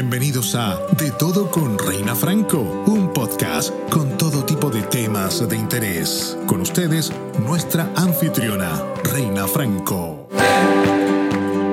Bienvenidos 0.00 0.54
a 0.54 0.76
De 0.96 1.10
Todo 1.10 1.50
con 1.50 1.76
Reina 1.76 2.14
Franco, 2.14 2.60
un 2.60 3.12
podcast 3.12 3.74
con 3.90 4.16
todo 4.16 4.44
tipo 4.44 4.70
de 4.70 4.82
temas 4.82 5.48
de 5.48 5.56
interés. 5.56 6.38
Con 6.46 6.60
ustedes, 6.60 7.10
nuestra 7.40 7.92
anfitriona, 7.96 8.80
Reina 9.02 9.48
Franco. 9.48 10.28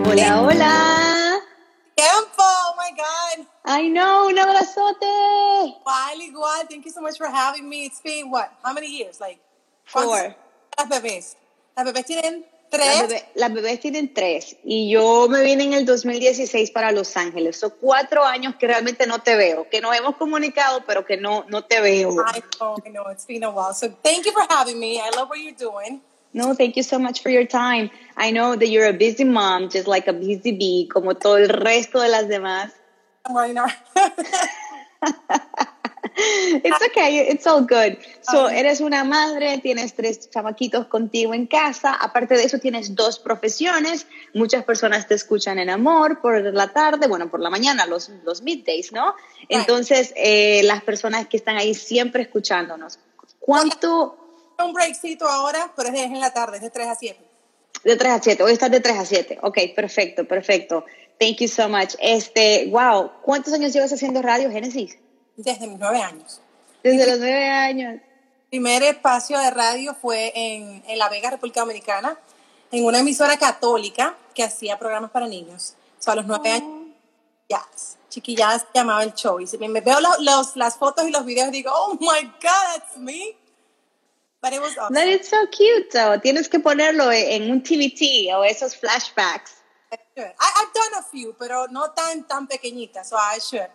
Hola, 0.10 0.42
hola. 0.42 1.40
Tiempo, 1.94 2.42
oh 2.42 2.76
my 2.80 2.98
God. 2.98 3.46
I 3.68 3.90
know, 3.90 4.28
un 4.28 4.40
abrazote. 4.40 5.06
Igual, 5.68 6.22
igual. 6.22 6.68
Thank 6.68 6.86
you 6.86 6.92
so 6.92 7.02
much 7.02 7.20
for 7.20 7.28
having 7.28 7.70
me. 7.70 7.86
It's 7.86 8.02
been 8.02 8.32
what? 8.32 8.50
How 8.64 8.74
many 8.74 8.88
years? 8.88 9.22
Like 9.22 9.40
Four. 9.84 10.36
Las 10.80 10.90
bebés. 10.90 11.36
Las 11.78 11.86
bebés 11.86 12.08
tienen 12.08 12.44
Las, 12.72 12.82
tres. 12.82 13.10
bebé- 13.10 13.26
las 13.36 13.54
bebés 13.54 13.80
tienen 13.80 14.14
tres 14.14 14.58
y 14.64 14.90
yo 14.90 15.28
me 15.30 15.44
vine 15.44 15.64
en 15.64 15.74
el 15.74 15.86
2016 15.86 16.72
para 16.72 16.92
Los 16.92 17.16
Ángeles. 17.16 17.58
Son 17.58 17.74
cuatro 17.80 18.24
años 18.26 18.56
que 18.60 18.68
realmente 18.68 19.08
no 19.08 19.20
te 19.20 19.36
veo, 19.36 19.68
que 19.70 19.80
nos 19.82 19.96
hemos 19.96 20.16
comunicado, 20.18 20.84
pero 20.86 21.06
que 21.06 21.16
no, 21.18 21.46
no 21.48 21.64
te 21.64 21.80
veo. 21.80 22.12
I 22.12 22.42
know, 22.60 22.76
I 22.86 22.90
know. 22.90 23.10
It's 23.12 23.26
been 23.26 23.44
a 23.44 23.50
while. 23.52 23.74
So 23.74 23.90
thank 24.04 24.26
you 24.26 24.32
for 24.34 24.44
having 24.50 24.78
me. 24.80 25.00
I 25.00 25.10
love 25.16 25.30
what 25.30 25.40
you're 25.40 25.54
doing. 25.58 26.02
No, 26.34 26.54
thank 26.54 26.76
you 26.76 26.84
so 26.84 27.00
much 27.00 27.22
for 27.22 27.30
your 27.30 27.46
time. 27.48 27.90
I 28.18 28.32
know 28.32 28.58
that 28.58 28.68
you're 28.68 28.88
a 28.90 28.94
busy 28.94 29.24
mom, 29.24 29.70
just 29.70 29.88
like 29.88 30.08
a 30.10 30.14
busy 30.14 30.52
bee, 30.52 30.90
como 30.92 31.14
todo 31.14 31.38
el 31.38 31.48
resto 31.48 32.02
de 32.02 32.10
las 32.10 32.28
demás. 32.28 32.72
I'm 33.26 33.36
running. 33.38 33.58
It's 36.64 36.82
okay, 36.90 37.30
it's 37.30 37.48
all 37.48 37.62
good. 37.62 37.98
So, 38.22 38.50
eres 38.50 38.80
una 38.82 39.04
madre, 39.04 39.60
tienes 39.60 39.94
tres 39.94 40.30
chamaquitos 40.30 40.88
contigo 40.88 41.34
en 41.34 41.48
casa, 41.48 41.94
aparte 41.94 42.36
de 42.36 42.44
eso 42.44 42.60
tienes 42.60 42.96
dos 42.96 43.20
profesiones, 43.20 44.08
muchas 44.34 44.64
personas 44.64 45.08
te 45.08 45.16
escuchan 45.16 45.60
en 45.60 45.70
amor 45.70 46.22
por 46.22 46.42
la 46.54 46.72
tarde, 46.72 47.08
bueno, 47.08 47.30
por 47.30 47.40
la 47.40 47.50
mañana, 47.50 47.86
los, 47.86 48.10
los 48.24 48.42
middays, 48.42 48.92
¿no? 48.92 49.16
Entonces, 49.50 50.14
eh, 50.16 50.62
las 50.64 50.84
personas 50.84 51.28
que 51.28 51.38
están 51.38 51.58
ahí 51.58 51.74
siempre 51.74 52.24
escuchándonos. 52.24 53.00
¿Cuánto 53.40 54.18
un 54.64 54.74
breakcito 54.74 55.28
ahora, 55.28 55.74
pero 55.76 55.90
es 55.90 55.96
en 55.96 56.20
la 56.20 56.32
tarde, 56.32 56.58
es 56.58 56.64
de 56.64 56.70
3 56.70 56.88
a 56.88 56.96
7. 56.96 57.20
de 57.84 57.96
3 57.96 58.12
a 58.12 58.22
7? 58.22 58.44
Hoy 58.44 58.54
estás 58.54 58.72
de 58.72 58.80
3 58.80 58.98
a 58.98 59.06
7. 59.06 59.40
Ok, 59.42 59.58
perfecto, 59.76 60.26
perfecto. 60.26 60.86
Thank 61.20 61.38
you 61.38 61.48
so 61.48 61.68
much. 61.70 61.96
Este, 62.00 62.68
wow, 62.70 63.12
¿cuántos 63.22 63.54
años 63.54 63.74
llevas 63.74 63.92
haciendo 63.92 64.22
radio, 64.22 64.50
Génesis? 64.50 64.98
Desde 65.36 65.68
mis 65.68 65.80
nueve 65.80 66.02
años. 66.02 66.42
Desde 66.84 67.08
los 67.10 67.20
nueve 67.20 67.50
años. 67.50 68.02
primer 68.50 68.84
espacio 68.84 69.38
de 69.40 69.50
radio 69.52 69.96
fue 69.96 70.32
en, 70.36 70.84
en 70.88 70.98
La 70.98 71.10
Vega, 71.10 71.30
República 71.32 71.62
Dominicana, 71.62 72.18
en 72.72 72.86
una 72.86 73.00
emisora 73.00 73.38
católica 73.38 74.16
que 74.34 74.44
hacía 74.44 74.78
programas 74.80 75.12
para 75.12 75.28
niños. 75.28 75.76
O 76.00 76.02
sea, 76.02 76.14
a 76.14 76.16
los 76.18 76.26
nueve 76.26 76.50
años, 76.52 76.88
ya, 77.50 77.62
chiquilladas 78.10 78.66
llamaba 78.74 79.04
el 79.04 79.14
show. 79.14 79.40
Y 79.40 79.48
si 79.48 79.58
me 79.58 79.82
veo 79.82 80.00
los, 80.00 80.20
los- 80.20 80.56
las 80.56 80.78
fotos 80.78 81.08
y 81.08 81.12
los 81.12 81.26
videos, 81.26 81.52
digo, 81.52 81.72
oh 81.74 81.96
my 82.00 82.22
God, 82.42 82.76
that's 82.76 82.98
me. 82.98 83.36
But 84.42 84.54
it 84.54 84.62
was 84.62 84.78
awesome. 84.78 84.94
That 84.94 85.08
is 85.08 85.28
so 85.28 85.38
cute, 85.50 85.90
though. 85.92 86.20
Tienes 86.22 86.48
que 86.48 86.60
ponerlo 86.60 87.12
en 87.12 87.50
un 87.52 87.64
TVT 87.64 88.32
o 88.36 88.44
esos 88.44 88.76
flashbacks. 88.78 89.54
I, 89.92 90.22
I've 90.22 90.74
done 90.74 91.00
a 91.00 91.04
few, 91.04 91.34
pero 91.38 91.68
no 91.68 91.92
tan, 91.92 92.28
tan 92.28 92.48
pequeñitas, 92.48 93.10
so 93.10 93.18
I 93.18 93.40
should. 93.40 93.70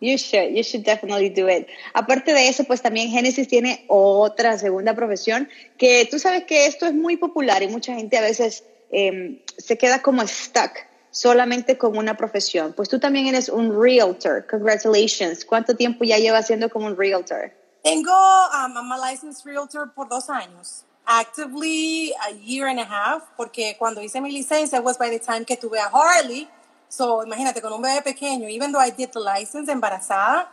You 0.00 0.16
should, 0.16 0.54
you 0.54 0.62
should 0.62 0.84
definitely 0.84 1.28
do 1.28 1.48
it. 1.48 1.66
Aparte 1.92 2.32
de 2.32 2.48
eso, 2.48 2.64
pues 2.64 2.80
también 2.80 3.10
Genesis 3.10 3.48
tiene 3.48 3.84
otra 3.88 4.56
segunda 4.56 4.94
profesión 4.94 5.48
que 5.76 6.06
tú 6.08 6.18
sabes 6.20 6.44
que 6.44 6.66
esto 6.66 6.86
es 6.86 6.94
muy 6.94 7.16
popular 7.16 7.62
y 7.62 7.68
mucha 7.68 7.94
gente 7.94 8.16
a 8.16 8.20
veces 8.20 8.62
eh, 8.92 9.42
se 9.56 9.76
queda 9.76 10.00
como 10.00 10.24
stuck 10.26 10.86
solamente 11.10 11.76
con 11.76 11.96
una 11.96 12.16
profesión. 12.16 12.72
Pues 12.74 12.88
tú 12.88 13.00
también 13.00 13.26
eres 13.26 13.48
un 13.48 13.80
realtor. 13.80 14.46
Congratulations. 14.48 15.44
¿Cuánto 15.44 15.74
tiempo 15.74 16.04
ya 16.04 16.18
llevas 16.18 16.46
siendo 16.46 16.70
como 16.70 16.86
un 16.86 16.96
realtor? 16.96 17.52
Tengo, 17.82 18.12
um, 18.12 18.76
I'm 18.76 18.92
a 18.92 19.10
licensed 19.10 19.44
realtor 19.44 19.92
por 19.94 20.08
dos 20.08 20.30
años. 20.30 20.84
Actively 21.06 22.12
a 22.28 22.32
year 22.32 22.68
and 22.68 22.78
a 22.78 22.84
half, 22.84 23.22
porque 23.36 23.76
cuando 23.78 24.02
hice 24.02 24.20
mi 24.20 24.30
licencia 24.30 24.80
was 24.80 24.98
by 24.98 25.08
the 25.10 25.18
time 25.18 25.44
que 25.44 25.56
tuve 25.56 25.78
a 25.80 25.88
Harley. 25.88 26.48
So, 26.88 27.22
imagínate, 27.24 27.60
con 27.60 27.72
un 27.72 27.82
bebé 27.82 28.02
pequeño, 28.02 28.48
even 28.48 28.72
though 28.72 28.80
I 28.80 28.90
did 28.90 29.10
the 29.12 29.20
license 29.20 29.70
embarazada, 29.70 30.48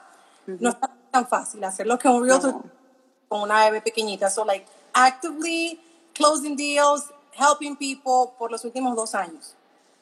no 0.46 0.70
es 0.70 0.76
tan 1.12 1.28
fácil 1.28 1.64
hacerlo 1.64 1.98
que 1.98 2.08
un 2.10 2.24
realtor 2.28 2.52
No. 2.54 2.64
con 3.30 3.42
una 3.44 3.66
bebé 3.70 3.82
pequeñita. 3.82 4.30
So, 4.30 4.44
like, 4.44 4.66
actively 4.94 5.80
closing 6.14 6.56
deals, 6.56 7.04
helping 7.34 7.76
people 7.78 8.34
por 8.38 8.52
los 8.52 8.64
últimos 8.66 8.96
dos 8.96 9.14
años. 9.16 9.56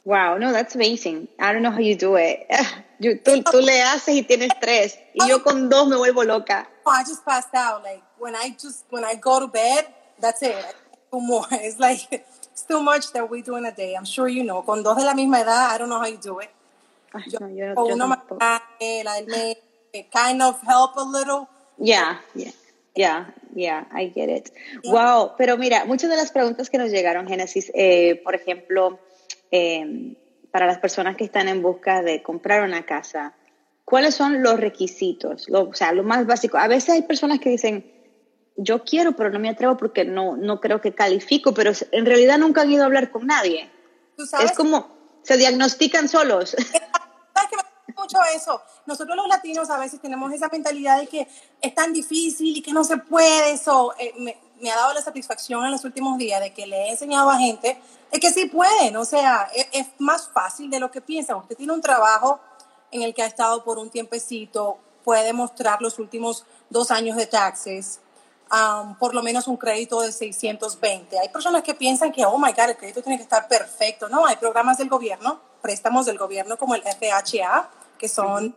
Wow, 0.06 0.38
no, 0.38 0.52
that's 0.52 0.76
amazing. 0.76 1.30
I 1.40 1.54
don't 1.54 1.62
know 1.62 1.72
how 1.72 1.80
you 1.80 1.96
do 1.96 2.16
it. 2.18 2.46
You- 3.00 3.20
tú, 3.22 3.42
tú 3.44 3.60
le 3.62 3.82
haces 3.82 4.16
y 4.16 4.22
tienes 4.24 4.50
tres. 4.62 4.98
Y 5.14 5.28
yo 5.28 5.44
con 5.44 5.68
dos 5.70 5.88
me 5.88 5.96
vuelvo 5.98 6.24
loca. 6.26 6.68
Oh, 6.86 6.92
I 6.92 7.04
just 7.04 7.24
passed 7.26 7.54
out. 7.54 7.84
Like 7.84 8.02
when 8.18 8.36
I 8.36 8.56
just 8.58 8.86
when 8.90 9.04
I 9.06 9.16
go 9.16 9.40
to 9.40 9.48
bed, 9.48 9.88
that's 10.20 10.42
it. 10.42 10.56
Do 11.12 11.20
more. 11.20 11.46
It's 11.52 11.80
like 11.80 12.26
it's 12.54 12.64
too 12.68 12.82
much 12.82 13.12
that 13.14 13.28
we 13.30 13.42
do 13.42 13.56
in 13.58 13.66
a 13.66 13.72
day. 13.72 13.96
I'm 13.96 14.06
sure 14.06 14.28
you 14.30 14.44
know. 14.44 14.62
Con 14.64 14.84
dos 14.84 14.96
de 14.96 15.04
la 15.04 15.14
misma 15.16 15.42
edad, 15.42 15.74
I 15.74 15.78
don't 15.80 15.90
know 15.90 16.00
how 16.00 16.06
you 16.08 16.18
do 16.22 16.40
it. 16.40 16.50
Ay, 17.14 17.24
Yo, 17.28 17.40
no, 17.40 17.48
yo 17.50 17.74
yo 17.76 17.86
uno 17.96 18.08
más 18.08 18.20
grande, 18.30 19.04
la 19.04 19.14
kind 20.12 20.42
of 20.42 20.62
help 20.62 20.96
a 20.98 21.04
little. 21.04 21.48
Yeah, 21.78 22.20
yeah, 22.36 22.52
yeah, 22.96 23.26
yeah, 23.56 23.86
I 23.92 24.08
get 24.14 24.30
it. 24.30 24.52
Wow, 24.86 25.34
pero 25.38 25.58
mira, 25.58 25.86
muchas 25.86 26.10
de 26.10 26.16
las 26.16 26.32
preguntas 26.32 26.70
que 26.70 26.78
nos 26.78 26.90
llegaron, 26.92 27.28
Génesis, 27.28 27.72
eh, 27.76 28.22
por 28.24 28.36
ejemplo, 28.36 29.00
eh, 29.52 30.16
para 30.52 30.66
las 30.68 30.78
personas 30.80 31.16
que 31.18 31.24
están 31.24 31.48
en 31.48 31.62
busca 31.62 32.02
de 32.02 32.22
comprar 32.24 32.64
una 32.64 32.84
casa, 32.86 33.34
¿cuáles 33.86 34.16
son 34.16 34.42
los 34.44 34.60
requisitos? 34.60 35.50
Lo- 35.50 35.70
o 35.70 35.74
sea, 35.74 35.92
lo 35.92 36.04
más 36.04 36.26
básico. 36.28 36.58
A 36.58 36.68
veces 36.68 36.90
hay 36.92 37.02
personas 37.04 37.40
que 37.40 37.50
dicen, 37.50 37.92
yo 38.56 38.84
quiero, 38.84 39.16
pero 39.16 39.30
no 39.30 39.40
me 39.40 39.50
atrevo 39.50 39.78
porque 39.78 40.06
no, 40.06 40.38
no 40.38 40.60
creo 40.60 40.82
que 40.82 40.94
califico, 40.94 41.54
pero 41.54 41.72
en 41.92 42.06
realidad 42.06 42.38
nunca 42.38 42.62
han 42.62 42.72
ido 42.72 42.84
a 42.84 42.86
hablar 42.86 43.12
con 43.12 43.28
nadie. 43.28 43.70
Tú 44.16 44.26
sabes, 44.26 44.52
Es 44.52 44.58
como, 44.58 44.88
se 45.24 45.38
diagnostican 45.38 46.08
solos. 46.08 46.52
sabes 47.34 47.50
que 47.50 47.58
me 47.58 47.64
mucho 47.96 48.18
eso. 48.36 48.62
Nosotros 48.86 49.16
los 49.16 49.28
latinos 49.28 49.70
a 49.70 49.78
veces 49.78 50.00
tenemos 50.00 50.32
esa 50.34 50.50
mentalidad 50.50 51.00
de 51.00 51.08
que 51.08 51.28
es 51.62 51.76
tan 51.76 51.94
difícil 51.94 52.58
y 52.58 52.62
que 52.62 52.74
no 52.74 52.84
se 52.84 52.98
puede. 52.98 53.54
Eso 53.54 53.94
eh, 53.98 54.14
me, 54.18 54.38
me 54.62 54.72
ha 54.72 54.76
dado 54.76 54.94
la 54.94 55.02
satisfacción 55.02 55.64
en 55.66 55.72
los 55.72 55.84
últimos 55.84 56.18
días 56.18 56.42
de 56.42 56.54
que 56.54 56.68
le 56.68 56.78
he 56.78 56.90
enseñado 56.92 57.30
a 57.30 57.38
gente 57.38 57.80
de 58.12 58.20
que 58.20 58.30
sí 58.32 58.46
pueden. 58.46 58.96
O 58.98 59.06
sea, 59.06 59.50
es, 59.56 59.68
es 59.72 59.88
más 60.00 60.30
fácil 60.30 60.70
de 60.70 60.80
lo 60.80 60.92
que 60.92 61.02
piensan. 61.02 61.38
Usted 61.38 61.56
tiene 61.56 61.74
un 61.74 61.82
trabajo 61.82 62.40
en 62.92 63.02
el 63.02 63.14
que 63.14 63.24
ha 63.24 63.28
estado 63.28 63.64
por 63.64 63.80
un 63.80 63.90
tiempecito, 63.90 64.78
puede 65.04 65.34
mostrar 65.34 65.82
los 65.82 66.00
últimos 66.00 66.46
dos 66.70 66.92
años 66.92 67.18
de 67.18 67.26
taxes, 67.26 68.00
por 69.00 69.16
lo 69.16 69.24
menos 69.24 69.48
un 69.48 69.58
crédito 69.58 70.02
de 70.02 70.12
620. 70.12 71.18
Hay 71.18 71.30
personas 71.30 71.64
que 71.64 71.74
piensan 71.74 72.12
que, 72.12 72.24
oh 72.24 72.38
my 72.38 72.52
God, 72.52 72.70
el 72.70 72.78
crédito 72.78 73.02
tiene 73.02 73.18
que 73.18 73.24
estar 73.24 73.48
perfecto. 73.48 74.08
No, 74.10 74.26
hay 74.28 74.36
programas 74.36 74.78
del 74.78 74.90
gobierno, 74.90 75.40
préstamos 75.62 76.06
del 76.06 76.18
gobierno 76.20 76.58
como 76.58 76.76
el 76.76 76.84
FHA, 76.84 77.70
que 77.98 78.08
son 78.08 78.56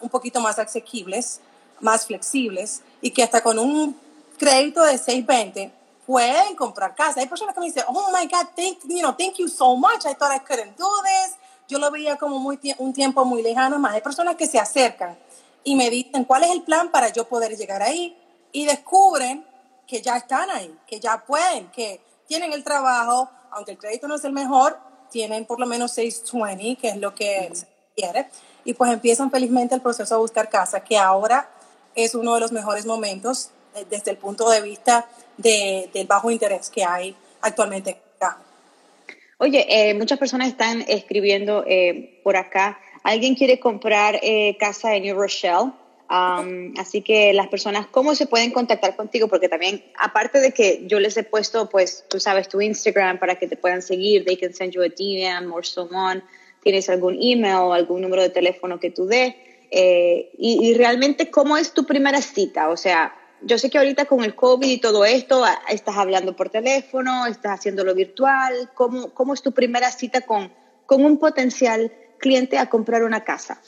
un 0.00 0.08
poquito 0.10 0.40
más 0.40 0.58
asequibles, 0.58 1.40
más 1.80 2.06
flexibles 2.06 2.82
y 3.00 3.10
que 3.10 3.22
hasta 3.22 3.40
con 3.40 3.58
un 3.58 3.98
crédito 4.36 4.82
de 4.82 4.98
620 4.98 5.72
pueden 6.06 6.54
comprar 6.54 6.94
casa. 6.94 7.20
Hay 7.20 7.26
personas 7.28 7.54
que 7.54 7.60
me 7.60 7.66
dicen, 7.66 7.84
oh 7.88 8.10
my 8.12 8.26
God, 8.26 8.48
thank, 8.54 8.78
you 8.84 9.00
know, 9.00 9.14
thank 9.16 9.36
you 9.36 9.48
so 9.48 9.74
much. 9.76 10.04
I 10.04 10.14
thought 10.14 10.34
I 10.34 10.40
couldn't 10.40 10.76
do 10.76 10.90
this. 11.02 11.36
Yo 11.66 11.78
lo 11.78 11.90
veía 11.90 12.16
como 12.16 12.38
muy 12.38 12.58
un 12.78 12.92
tiempo 12.92 13.24
muy 13.24 13.42
lejano, 13.42 13.78
más 13.78 13.94
hay 13.94 14.00
personas 14.00 14.36
que 14.36 14.46
se 14.46 14.58
acercan 14.58 15.18
y 15.64 15.76
me 15.76 15.88
dicen 15.88 16.24
cuál 16.24 16.44
es 16.44 16.50
el 16.50 16.62
plan 16.62 16.90
para 16.90 17.08
yo 17.08 17.28
poder 17.28 17.56
llegar 17.56 17.82
ahí 17.82 18.17
y 18.52 18.64
descubren 18.66 19.44
que 19.86 20.02
ya 20.02 20.16
están 20.16 20.50
ahí, 20.50 20.74
que 20.86 21.00
ya 21.00 21.24
pueden, 21.26 21.68
que 21.70 22.00
tienen 22.26 22.52
el 22.52 22.62
trabajo, 22.64 23.30
aunque 23.50 23.72
el 23.72 23.78
crédito 23.78 24.06
no 24.08 24.16
es 24.16 24.24
el 24.24 24.32
mejor, 24.32 24.78
tienen 25.10 25.46
por 25.46 25.58
lo 25.58 25.66
menos 25.66 25.92
620, 25.92 26.76
que 26.80 26.88
es 26.88 26.96
lo 26.98 27.14
que 27.14 27.50
se 27.54 27.66
quiere, 27.96 28.28
y 28.64 28.74
pues 28.74 28.92
empiezan 28.92 29.30
felizmente 29.30 29.74
el 29.74 29.80
proceso 29.80 30.14
a 30.14 30.18
buscar 30.18 30.50
casa, 30.50 30.84
que 30.84 30.98
ahora 30.98 31.48
es 31.94 32.14
uno 32.14 32.34
de 32.34 32.40
los 32.40 32.52
mejores 32.52 32.84
momentos 32.84 33.50
eh, 33.74 33.86
desde 33.88 34.10
el 34.10 34.18
punto 34.18 34.48
de 34.50 34.60
vista 34.60 35.06
de- 35.38 35.88
del 35.94 36.06
bajo 36.06 36.30
interés 36.30 36.68
que 36.68 36.84
hay 36.84 37.16
actualmente 37.40 37.98
mercado. 38.20 38.42
Oye, 39.38 39.66
eh, 39.68 39.94
muchas 39.94 40.18
personas 40.18 40.48
están 40.48 40.84
escribiendo 40.88 41.64
eh, 41.66 42.20
por 42.24 42.36
acá. 42.36 42.78
Alguien 43.04 43.36
quiere 43.36 43.58
comprar 43.60 44.18
eh, 44.22 44.56
casa 44.58 44.94
en 44.96 45.04
New 45.04 45.16
Rochelle. 45.16 45.70
Así 46.08 47.02
que 47.02 47.32
las 47.34 47.48
personas, 47.48 47.86
¿cómo 47.86 48.14
se 48.14 48.26
pueden 48.26 48.50
contactar 48.50 48.96
contigo? 48.96 49.28
Porque 49.28 49.48
también, 49.48 49.84
aparte 49.98 50.40
de 50.40 50.52
que 50.52 50.84
yo 50.86 51.00
les 51.00 51.16
he 51.16 51.22
puesto, 51.22 51.68
pues, 51.68 52.04
tú 52.08 52.18
sabes, 52.18 52.48
tu 52.48 52.60
Instagram 52.60 53.18
para 53.18 53.38
que 53.38 53.46
te 53.46 53.56
puedan 53.56 53.82
seguir, 53.82 54.24
they 54.24 54.36
can 54.36 54.54
send 54.54 54.72
you 54.72 54.82
a 54.82 54.88
DM 54.88 55.52
or 55.52 55.66
so 55.66 55.88
on. 55.92 56.22
Tienes 56.62 56.88
algún 56.88 57.18
email 57.20 57.72
algún 57.72 58.00
número 58.00 58.22
de 58.22 58.30
teléfono 58.30 58.80
que 58.80 58.90
tú 58.90 59.06
des. 59.06 59.34
Eh, 59.70 60.30
y, 60.38 60.66
y 60.66 60.74
realmente, 60.74 61.30
¿cómo 61.30 61.56
es 61.58 61.74
tu 61.74 61.84
primera 61.84 62.22
cita? 62.22 62.70
O 62.70 62.76
sea, 62.76 63.14
yo 63.42 63.58
sé 63.58 63.68
que 63.70 63.76
ahorita 63.78 64.06
con 64.06 64.24
el 64.24 64.34
COVID 64.34 64.66
y 64.68 64.78
todo 64.78 65.04
esto, 65.04 65.44
a- 65.44 65.60
estás 65.68 65.96
hablando 65.96 66.34
por 66.34 66.48
teléfono, 66.48 67.26
estás 67.26 67.60
haciéndolo 67.60 67.94
virtual. 67.94 68.70
¿Cómo, 68.74 69.10
cómo 69.12 69.34
es 69.34 69.42
tu 69.42 69.52
primera 69.52 69.92
cita 69.92 70.22
con, 70.22 70.50
con 70.86 71.04
un 71.04 71.18
potencial 71.18 71.92
cliente 72.18 72.56
a 72.58 72.70
comprar 72.70 73.02
una 73.04 73.24
casa? 73.24 73.60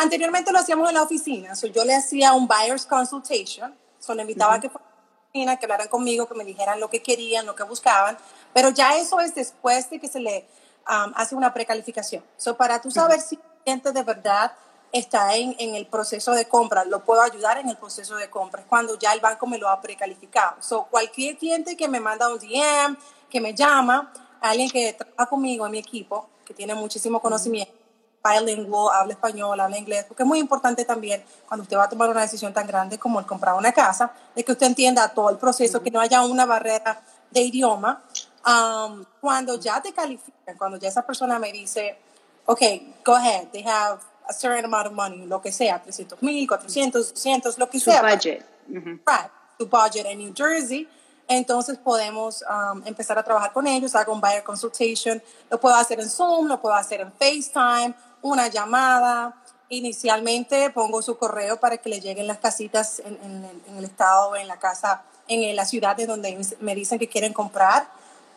Anteriormente 0.00 0.52
lo 0.52 0.60
hacíamos 0.60 0.88
en 0.88 0.94
la 0.94 1.02
oficina, 1.02 1.56
so 1.56 1.66
yo 1.66 1.84
le 1.84 1.92
hacía 1.92 2.32
un 2.32 2.46
buyer's 2.46 2.86
consultation, 2.86 3.74
so 3.98 4.14
le 4.14 4.22
invitaba 4.22 4.54
a 4.54 4.60
que 4.60 4.70
fueran 4.70 4.88
a 4.88 4.94
la 4.94 5.28
oficina, 5.28 5.56
que 5.56 5.66
hablaran 5.66 5.88
conmigo, 5.88 6.28
que 6.28 6.36
me 6.36 6.44
dijeran 6.44 6.78
lo 6.78 6.88
que 6.88 7.02
querían, 7.02 7.46
lo 7.46 7.56
que 7.56 7.64
buscaban, 7.64 8.16
pero 8.54 8.68
ya 8.70 8.96
eso 8.96 9.18
es 9.18 9.34
después 9.34 9.90
de 9.90 9.98
que 9.98 10.06
se 10.06 10.20
le 10.20 10.46
um, 10.88 11.12
hace 11.16 11.34
una 11.34 11.52
precalificación. 11.52 12.22
So 12.36 12.56
para 12.56 12.80
tú 12.80 12.92
saber 12.92 13.20
si 13.20 13.34
el 13.34 13.40
cliente 13.64 13.90
de 13.90 14.04
verdad 14.04 14.52
está 14.92 15.34
en, 15.34 15.56
en, 15.58 15.74
el 15.74 15.88
proceso 15.88 16.30
de 16.30 16.46
compra, 16.46 16.84
lo 16.84 17.04
puedo 17.04 17.20
ayudar 17.20 17.58
en 17.58 17.68
el 17.68 17.76
proceso 17.76 18.14
de 18.14 18.30
compra, 18.30 18.60
es 18.60 18.68
cuando 18.68 18.96
ya 18.96 19.12
el 19.12 19.20
banco 19.20 19.48
me 19.48 19.58
lo 19.58 19.68
ha 19.68 19.80
precalificado. 19.80 20.62
So 20.62 20.84
cualquier 20.84 21.36
cliente 21.36 21.76
que 21.76 21.88
me 21.88 21.98
manda 21.98 22.32
un 22.32 22.38
DM, 22.38 22.96
que 23.28 23.40
me 23.40 23.52
llama, 23.52 24.12
alguien 24.40 24.70
que 24.70 24.92
trabaja 24.92 25.26
conmigo 25.28 25.66
en 25.66 25.72
mi 25.72 25.78
equipo, 25.78 26.28
que 26.44 26.54
tiene 26.54 26.76
muchísimo 26.76 27.20
conocimiento, 27.20 27.77
bilingual, 28.24 28.94
habla 28.94 29.12
español, 29.12 29.58
habla 29.60 29.78
inglés, 29.78 30.04
porque 30.06 30.22
es 30.22 30.26
muy 30.26 30.38
importante 30.38 30.84
también 30.84 31.22
cuando 31.46 31.62
usted 31.62 31.76
va 31.76 31.84
a 31.84 31.88
tomar 31.88 32.08
una 32.10 32.20
decisión 32.22 32.52
tan 32.52 32.66
grande 32.66 32.98
como 32.98 33.20
el 33.20 33.26
comprar 33.26 33.54
una 33.54 33.72
casa, 33.72 34.12
de 34.34 34.44
que 34.44 34.52
usted 34.52 34.66
entienda 34.66 35.08
todo 35.08 35.30
el 35.30 35.38
proceso, 35.38 35.82
que 35.82 35.90
no 35.90 36.00
haya 36.00 36.22
una 36.22 36.46
barrera 36.46 37.00
de 37.30 37.40
idioma. 37.40 38.02
Um, 38.46 39.04
cuando 39.20 39.58
ya 39.60 39.80
te 39.82 39.92
califican, 39.92 40.56
cuando 40.56 40.78
ya 40.78 40.88
esa 40.88 41.04
persona 41.04 41.38
me 41.38 41.52
dice, 41.52 41.98
ok, 42.46 42.60
go 43.04 43.14
ahead, 43.14 43.48
they 43.52 43.62
have 43.62 44.00
a 44.28 44.32
certain 44.32 44.64
amount 44.64 44.86
of 44.86 44.92
money, 44.92 45.26
lo 45.26 45.40
que 45.40 45.52
sea, 45.52 45.82
300 45.82 46.22
mil, 46.22 46.46
400, 46.46 47.14
200, 47.14 47.58
lo 47.58 47.68
que 47.68 47.78
Su 47.78 47.90
sea. 47.90 48.02
budget. 48.02 48.44
Ujú. 48.68 49.00
Right, 49.06 49.30
tu 49.58 49.66
budget 49.66 50.06
en 50.06 50.18
New 50.18 50.32
Jersey. 50.34 50.88
Entonces 51.28 51.76
podemos 51.76 52.42
um, 52.42 52.82
empezar 52.86 53.18
a 53.18 53.22
trabajar 53.22 53.52
con 53.52 53.66
ellos, 53.66 53.94
hago 53.94 54.14
un 54.14 54.20
buyer 54.20 54.42
consultation, 54.42 55.22
lo 55.50 55.60
puedo 55.60 55.74
hacer 55.74 56.00
en 56.00 56.08
Zoom, 56.08 56.46
lo 56.46 56.58
puedo 56.60 56.74
hacer 56.74 57.02
en 57.02 57.12
FaceTime, 57.12 57.94
una 58.22 58.48
llamada. 58.48 59.36
Inicialmente 59.68 60.70
pongo 60.70 61.02
su 61.02 61.18
correo 61.18 61.60
para 61.60 61.76
que 61.76 61.90
le 61.90 62.00
lleguen 62.00 62.26
las 62.26 62.38
casitas 62.38 63.00
en, 63.00 63.18
en 63.22 63.62
en 63.66 63.76
el 63.76 63.84
estado, 63.84 64.34
en 64.36 64.48
la 64.48 64.58
casa, 64.58 65.02
en 65.28 65.54
la 65.54 65.66
ciudad 65.66 65.94
de 65.94 66.06
donde 66.06 66.40
me 66.60 66.74
dicen 66.74 66.98
que 66.98 67.08
quieren 67.08 67.34
comprar. 67.34 67.90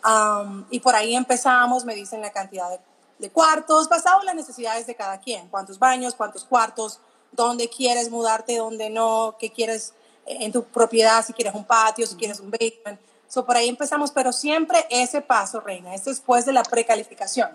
Um, 0.04 0.66
y 0.70 0.82
por 0.82 0.94
ahí 0.94 1.16
empezamos, 1.16 1.86
me 1.86 1.96
dicen 1.96 2.20
la 2.20 2.32
cantidad 2.32 2.70
de, 2.70 2.82
de 3.20 3.30
cuartos, 3.30 3.88
basado 3.88 4.20
en 4.20 4.26
las 4.26 4.36
necesidades 4.36 4.86
de 4.86 4.96
cada 4.96 5.22
quien. 5.22 5.48
Cuántos 5.48 5.80
baños, 5.80 6.16
cuántos 6.16 6.44
cuartos, 6.44 7.00
dónde 7.32 7.70
quieres 7.70 8.12
mudarte, 8.12 8.58
dónde 8.58 8.90
no, 8.90 9.38
qué 9.40 9.54
quieres 9.54 9.94
en 10.26 10.52
tu 10.52 10.64
propiedad, 10.64 11.26
si 11.26 11.34
quieres 11.34 11.54
un 11.54 11.66
patio, 11.66 12.06
si 12.08 12.16
quieres 12.16 12.40
un 12.40 12.52
basement. 12.52 13.00
So, 13.28 13.46
por 13.46 13.56
ahí 13.56 13.70
empezamos, 13.70 14.12
pero 14.12 14.32
siempre 14.34 14.86
ese 14.90 15.22
paso, 15.22 15.62
Reina, 15.62 15.96
es 15.96 16.06
después 16.06 16.46
de 16.46 16.54
la 16.54 16.64
precalificación. 16.64 17.50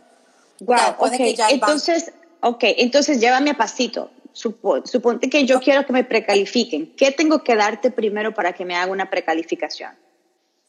Wow, 0.60 0.76
después 0.86 1.10
de 1.12 1.16
ok. 1.18 1.22
que 1.22 1.34
ya 1.34 1.48
el 1.48 1.60
banco- 1.60 1.72
Entonces, 1.72 2.12
ok, 2.40 2.64
entonces 2.78 3.20
llévame 3.20 3.50
a 3.50 3.56
pasito. 3.56 4.10
Supo- 4.32 4.86
suponte 4.86 5.30
que 5.30 5.44
yo 5.46 5.60
quiero 5.60 5.84
que 5.86 5.92
me 5.92 6.04
precalifiquen. 6.04 6.94
¿Qué 6.96 7.10
tengo 7.12 7.42
que 7.42 7.56
darte 7.56 7.90
primero 7.90 8.34
para 8.34 8.52
que 8.52 8.64
me 8.64 8.74
haga 8.76 8.90
una 8.92 9.08
precalificación? 9.08 9.94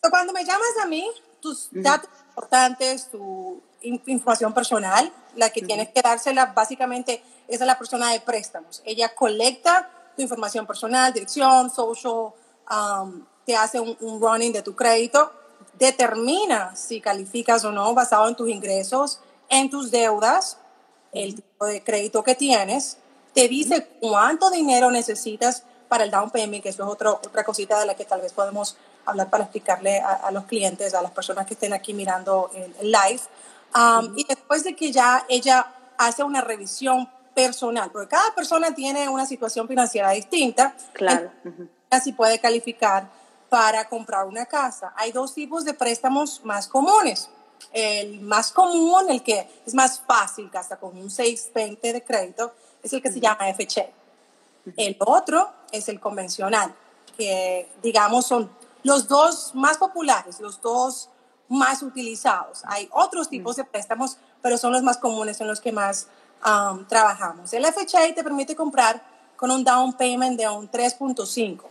Cuando 0.10 0.32
me 0.34 0.44
llamas 0.46 0.70
a 0.82 0.86
mí, 0.88 1.06
tus 1.42 1.68
datos 1.72 2.10
importantes, 2.30 3.10
tu 3.12 3.62
in- 3.82 4.02
información 4.08 4.54
personal, 4.54 5.12
la 5.36 5.50
que 5.50 5.62
tienes 5.62 5.90
que 5.90 6.02
dársela 6.02 6.48
básicamente 6.48 7.22
es 7.48 7.62
a 7.62 7.66
la 7.66 7.78
persona 7.78 8.12
de 8.12 8.20
préstamos. 8.22 8.82
Ella 8.86 9.14
colecta 9.16 9.90
tu 10.18 10.22
información 10.22 10.66
personal, 10.66 11.14
dirección, 11.14 11.70
social, 11.70 12.34
um, 12.70 13.24
te 13.46 13.56
hace 13.56 13.80
un, 13.80 13.96
un 14.02 14.20
running 14.20 14.52
de 14.52 14.62
tu 14.62 14.76
crédito, 14.76 15.32
determina 15.80 16.76
si 16.76 17.00
calificas 17.00 17.64
o 17.64 17.72
no 17.72 17.94
basado 17.94 18.28
en 18.28 18.36
tus 18.36 18.50
ingresos, 18.50 19.22
en 19.48 19.70
tus 19.70 19.92
deudas, 19.92 20.58
el 21.14 21.36
tipo 21.36 21.66
de 21.66 21.82
crédito 21.84 22.24
que 22.24 22.36
tienes, 22.36 22.98
te 23.34 23.48
dice 23.48 23.88
cuánto 24.02 24.50
dinero 24.50 24.92
necesitas 24.92 25.64
para 25.88 26.04
el 26.04 26.12
down 26.12 26.32
payment, 26.32 26.64
que 26.64 26.70
eso 26.70 26.84
es 26.84 26.90
otro, 26.90 27.22
otra 27.24 27.46
cosita 27.46 27.80
de 27.80 27.86
la 27.86 27.96
que 27.96 28.04
tal 28.04 28.20
vez 28.20 28.34
podemos 28.34 28.76
hablar 29.06 29.30
para 29.30 29.46
explicarle 29.46 30.00
a, 30.02 30.16
a 30.16 30.32
los 30.32 30.44
clientes, 30.46 30.94
a 30.94 31.02
las 31.02 31.12
personas 31.12 31.46
que 31.46 31.54
estén 31.54 31.72
aquí 31.72 31.94
mirando 31.94 32.50
el, 32.54 32.76
el 32.82 32.92
live. 32.92 33.22
Um, 33.74 34.18
Y 34.18 34.26
después 34.26 34.64
de 34.64 34.76
que 34.76 34.92
ya 34.92 35.26
ella 35.30 35.74
hace 35.98 36.24
una 36.24 36.42
revisión 36.42 37.10
personal, 37.38 37.92
porque 37.92 38.08
cada 38.08 38.34
persona 38.34 38.74
tiene 38.74 39.08
una 39.08 39.28
situación 39.28 39.68
financiera 39.68 40.10
distinta, 40.10 40.76
Claro. 40.94 41.30
así 41.92 42.12
puede 42.12 42.40
calificar 42.40 43.12
para 43.48 43.88
comprar 43.88 44.26
una 44.26 44.48
casa. 44.48 44.92
Hay 44.96 45.12
dos 45.12 45.36
tipos 45.36 45.64
de 45.64 45.76
préstamos 45.76 46.42
más 46.44 46.68
comunes. 46.68 47.30
El 47.72 48.22
más 48.22 48.52
común, 48.52 49.12
el 49.12 49.22
que 49.22 49.48
es 49.68 49.76
más 49.76 50.00
fácil, 50.00 50.50
que 50.50 50.58
hasta 50.58 50.78
con 50.78 50.98
un 50.98 51.12
620 51.12 51.94
de 51.94 52.04
crédito, 52.04 52.54
es 52.82 52.92
el 52.94 53.04
que 53.04 53.12
se 53.12 53.20
llama 53.20 53.46
FHA. 53.54 53.86
El 54.76 54.98
otro 55.00 55.52
es 55.72 55.90
el 55.90 56.00
convencional, 56.00 56.74
que 57.16 57.70
digamos 57.84 58.26
son 58.26 58.50
los 58.82 59.08
dos 59.08 59.52
más 59.54 59.78
populares, 59.78 60.40
los 60.40 60.60
dos 60.60 61.10
más 61.50 61.84
utilizados. 61.84 62.64
Hay 62.66 62.90
otros 62.92 63.30
tipos 63.30 63.58
de 63.58 63.64
préstamos, 63.64 64.18
pero 64.42 64.58
son 64.58 64.74
los 64.74 64.82
más 64.82 64.98
comunes, 64.98 65.38
son 65.38 65.48
los 65.48 65.62
que 65.62 65.72
más 65.72 66.08
um, 66.46 66.86
trabajamos. 66.86 67.52
El 67.54 67.66
FHA 67.66 68.14
te 68.16 68.24
permite 68.24 68.56
comprar 68.56 69.02
con 69.36 69.52
un 69.52 69.64
down 69.64 69.94
payment 69.94 70.38
de 70.38 70.50
un 70.50 70.70
3.5 70.70 71.64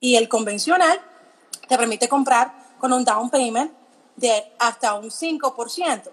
y 0.00 0.16
el 0.16 0.28
convencional 0.28 1.00
te 1.68 1.76
permite 1.76 2.08
comprar 2.08 2.52
con 2.78 2.92
un 2.92 3.04
down 3.04 3.30
payment 3.30 3.72
de 4.16 4.52
hasta 4.58 4.94
un 4.94 5.10
5%. 5.10 6.10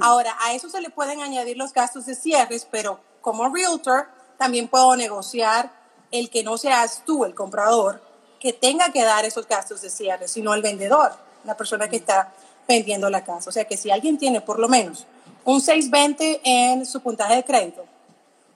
Ahora, 0.00 0.36
a 0.40 0.54
eso 0.54 0.70
se 0.70 0.80
le 0.80 0.88
pueden 0.88 1.20
añadir 1.20 1.58
los 1.58 1.72
gastos 1.72 2.06
de 2.06 2.14
cierres, 2.14 2.66
pero 2.70 3.00
como 3.20 3.48
realtor 3.50 4.08
también 4.38 4.68
puedo 4.68 4.96
negociar 4.96 5.70
el 6.10 6.30
que 6.30 6.42
no 6.42 6.56
seas 6.56 7.02
tú 7.04 7.24
el 7.24 7.34
comprador 7.34 8.02
que 8.40 8.52
tenga 8.52 8.90
que 8.90 9.04
dar 9.04 9.24
esos 9.24 9.46
gastos 9.46 9.82
de 9.82 9.90
cierre, 9.90 10.26
sino 10.26 10.54
el 10.54 10.62
vendedor, 10.62 11.12
la 11.44 11.56
persona 11.56 11.88
que 11.88 11.96
está 11.96 12.32
vendiendo 12.66 13.08
la 13.10 13.24
casa. 13.24 13.50
O 13.50 13.52
sea 13.52 13.66
que 13.66 13.76
si 13.76 13.90
alguien 13.90 14.18
tiene 14.18 14.40
por 14.40 14.58
lo 14.58 14.68
menos 14.68 15.06
un 15.44 15.60
620 15.60 16.40
en 16.44 16.86
su 16.86 17.00
puntaje 17.00 17.36
de 17.36 17.44
crédito, 17.44 17.84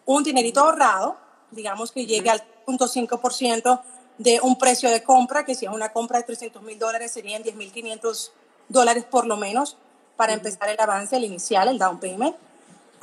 un 0.04 0.22
dinerito 0.22 0.60
ahorrado, 0.60 1.16
digamos 1.50 1.92
que 1.92 2.06
llegue 2.06 2.30
al 2.30 2.42
0.5% 2.66 3.80
de 4.18 4.40
un 4.42 4.56
precio 4.56 4.90
de 4.90 5.02
compra, 5.02 5.44
que 5.44 5.54
si 5.54 5.66
es 5.66 5.72
una 5.72 5.92
compra 5.92 6.18
de 6.18 6.24
300 6.24 6.62
mil 6.62 6.78
dólares 6.78 7.12
serían 7.12 7.42
10.500 7.42 8.30
dólares 8.68 9.04
por 9.04 9.26
lo 9.26 9.36
menos 9.36 9.76
para 10.16 10.32
empezar 10.32 10.68
el 10.68 10.80
avance, 10.80 11.16
el 11.16 11.24
inicial, 11.24 11.68
el 11.68 11.78
down 11.78 12.00
payment. 12.00 12.36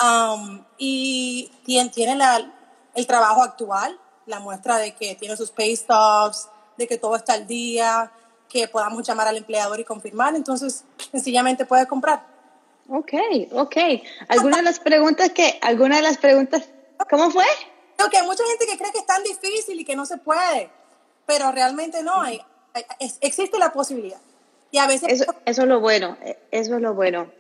Um, 0.04 0.64
y 0.78 1.52
tiene, 1.66 1.90
tiene 1.90 2.16
la, 2.16 2.52
el 2.96 3.08
trabajo 3.08 3.44
actual, 3.44 4.00
la 4.26 4.40
muestra 4.40 4.78
de 4.78 4.96
que 4.96 5.16
tiene 5.16 5.38
sus 5.38 5.52
pay 5.52 5.76
stubs, 5.76 6.48
de 6.78 6.88
que 6.88 6.98
todo 6.98 7.16
está 7.16 7.34
al 7.34 7.46
día, 7.46 8.12
que 8.50 8.68
podamos 8.68 9.06
llamar 9.06 9.28
al 9.28 9.38
empleador 9.38 9.80
y 9.80 9.84
confirmar, 9.84 10.36
entonces 10.36 10.84
sencillamente 11.12 11.66
puede 11.66 11.88
comprar. 11.88 12.33
Ok, 12.96 13.12
ok. 13.54 13.76
Algunas 14.28 14.60
de 14.60 14.64
las 14.66 14.80
preguntas 14.80 15.32
que, 15.32 15.58
algunas 15.64 15.98
de 15.98 16.04
las 16.04 16.18
preguntas, 16.20 16.70
¿cómo 17.10 17.32
fue? 17.32 17.46
Creo 17.98 18.10
que 18.12 18.18
hay 18.18 18.26
mucha 18.28 18.44
gente 18.46 18.68
que 18.68 18.78
cree 18.78 18.92
que 18.92 19.00
es 19.00 19.06
tan 19.08 19.24
difícil 19.24 19.80
y 19.80 19.84
que 19.84 19.96
no 19.96 20.06
se 20.06 20.18
puede, 20.18 20.70
pero 21.26 21.52
realmente 21.52 22.04
no, 22.04 22.22
hay, 22.22 22.40
hay- 22.74 22.86
es- 23.00 23.18
existe 23.22 23.58
la 23.58 23.74
posibilidad. 23.74 24.20
Y 24.70 24.78
a 24.78 24.86
veces... 24.86 25.10
Eso, 25.22 25.34
eso 25.46 25.62
es 25.64 25.68
lo 25.68 25.80
bueno, 25.80 26.18
eh, 26.22 26.38
eso 26.52 26.76
es 26.76 26.82
lo 26.82 26.94
bueno. 26.94 27.32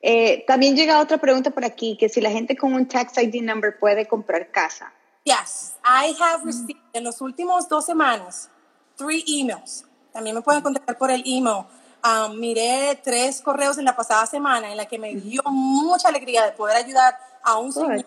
Eh, 0.00 0.44
también 0.46 0.76
llega 0.76 1.00
otra 1.00 1.18
pregunta 1.18 1.50
por 1.50 1.64
aquí, 1.64 1.96
que 1.98 2.08
si 2.08 2.20
la 2.20 2.30
gente 2.30 2.56
con 2.56 2.72
un 2.74 2.86
tax 2.86 3.18
ID 3.18 3.42
number 3.42 3.78
puede 3.78 4.06
comprar 4.06 4.50
casa. 4.52 4.92
Yes, 5.24 5.74
I 5.84 6.14
have 6.20 6.44
received 6.44 6.80
en 6.92 7.02
los 7.04 7.20
últimos 7.20 7.68
dos 7.68 7.84
semanas 7.86 8.48
three 8.96 9.24
emails. 9.26 9.84
También 10.12 10.34
me 10.36 10.42
pueden 10.42 10.62
contactar 10.62 10.98
por 10.98 11.10
el 11.10 11.22
email. 11.26 11.64
Um, 12.04 12.36
miré 12.36 13.00
tres 13.02 13.40
correos 13.40 13.78
en 13.78 13.84
la 13.84 13.94
pasada 13.94 14.26
semana 14.26 14.70
en 14.70 14.76
la 14.76 14.86
que 14.86 14.98
me 14.98 15.14
dio 15.14 15.40
mucha 15.44 16.08
alegría 16.08 16.44
de 16.44 16.50
poder 16.50 16.76
ayudar 16.76 17.16
a 17.44 17.58
un 17.58 17.72
señor, 17.72 18.04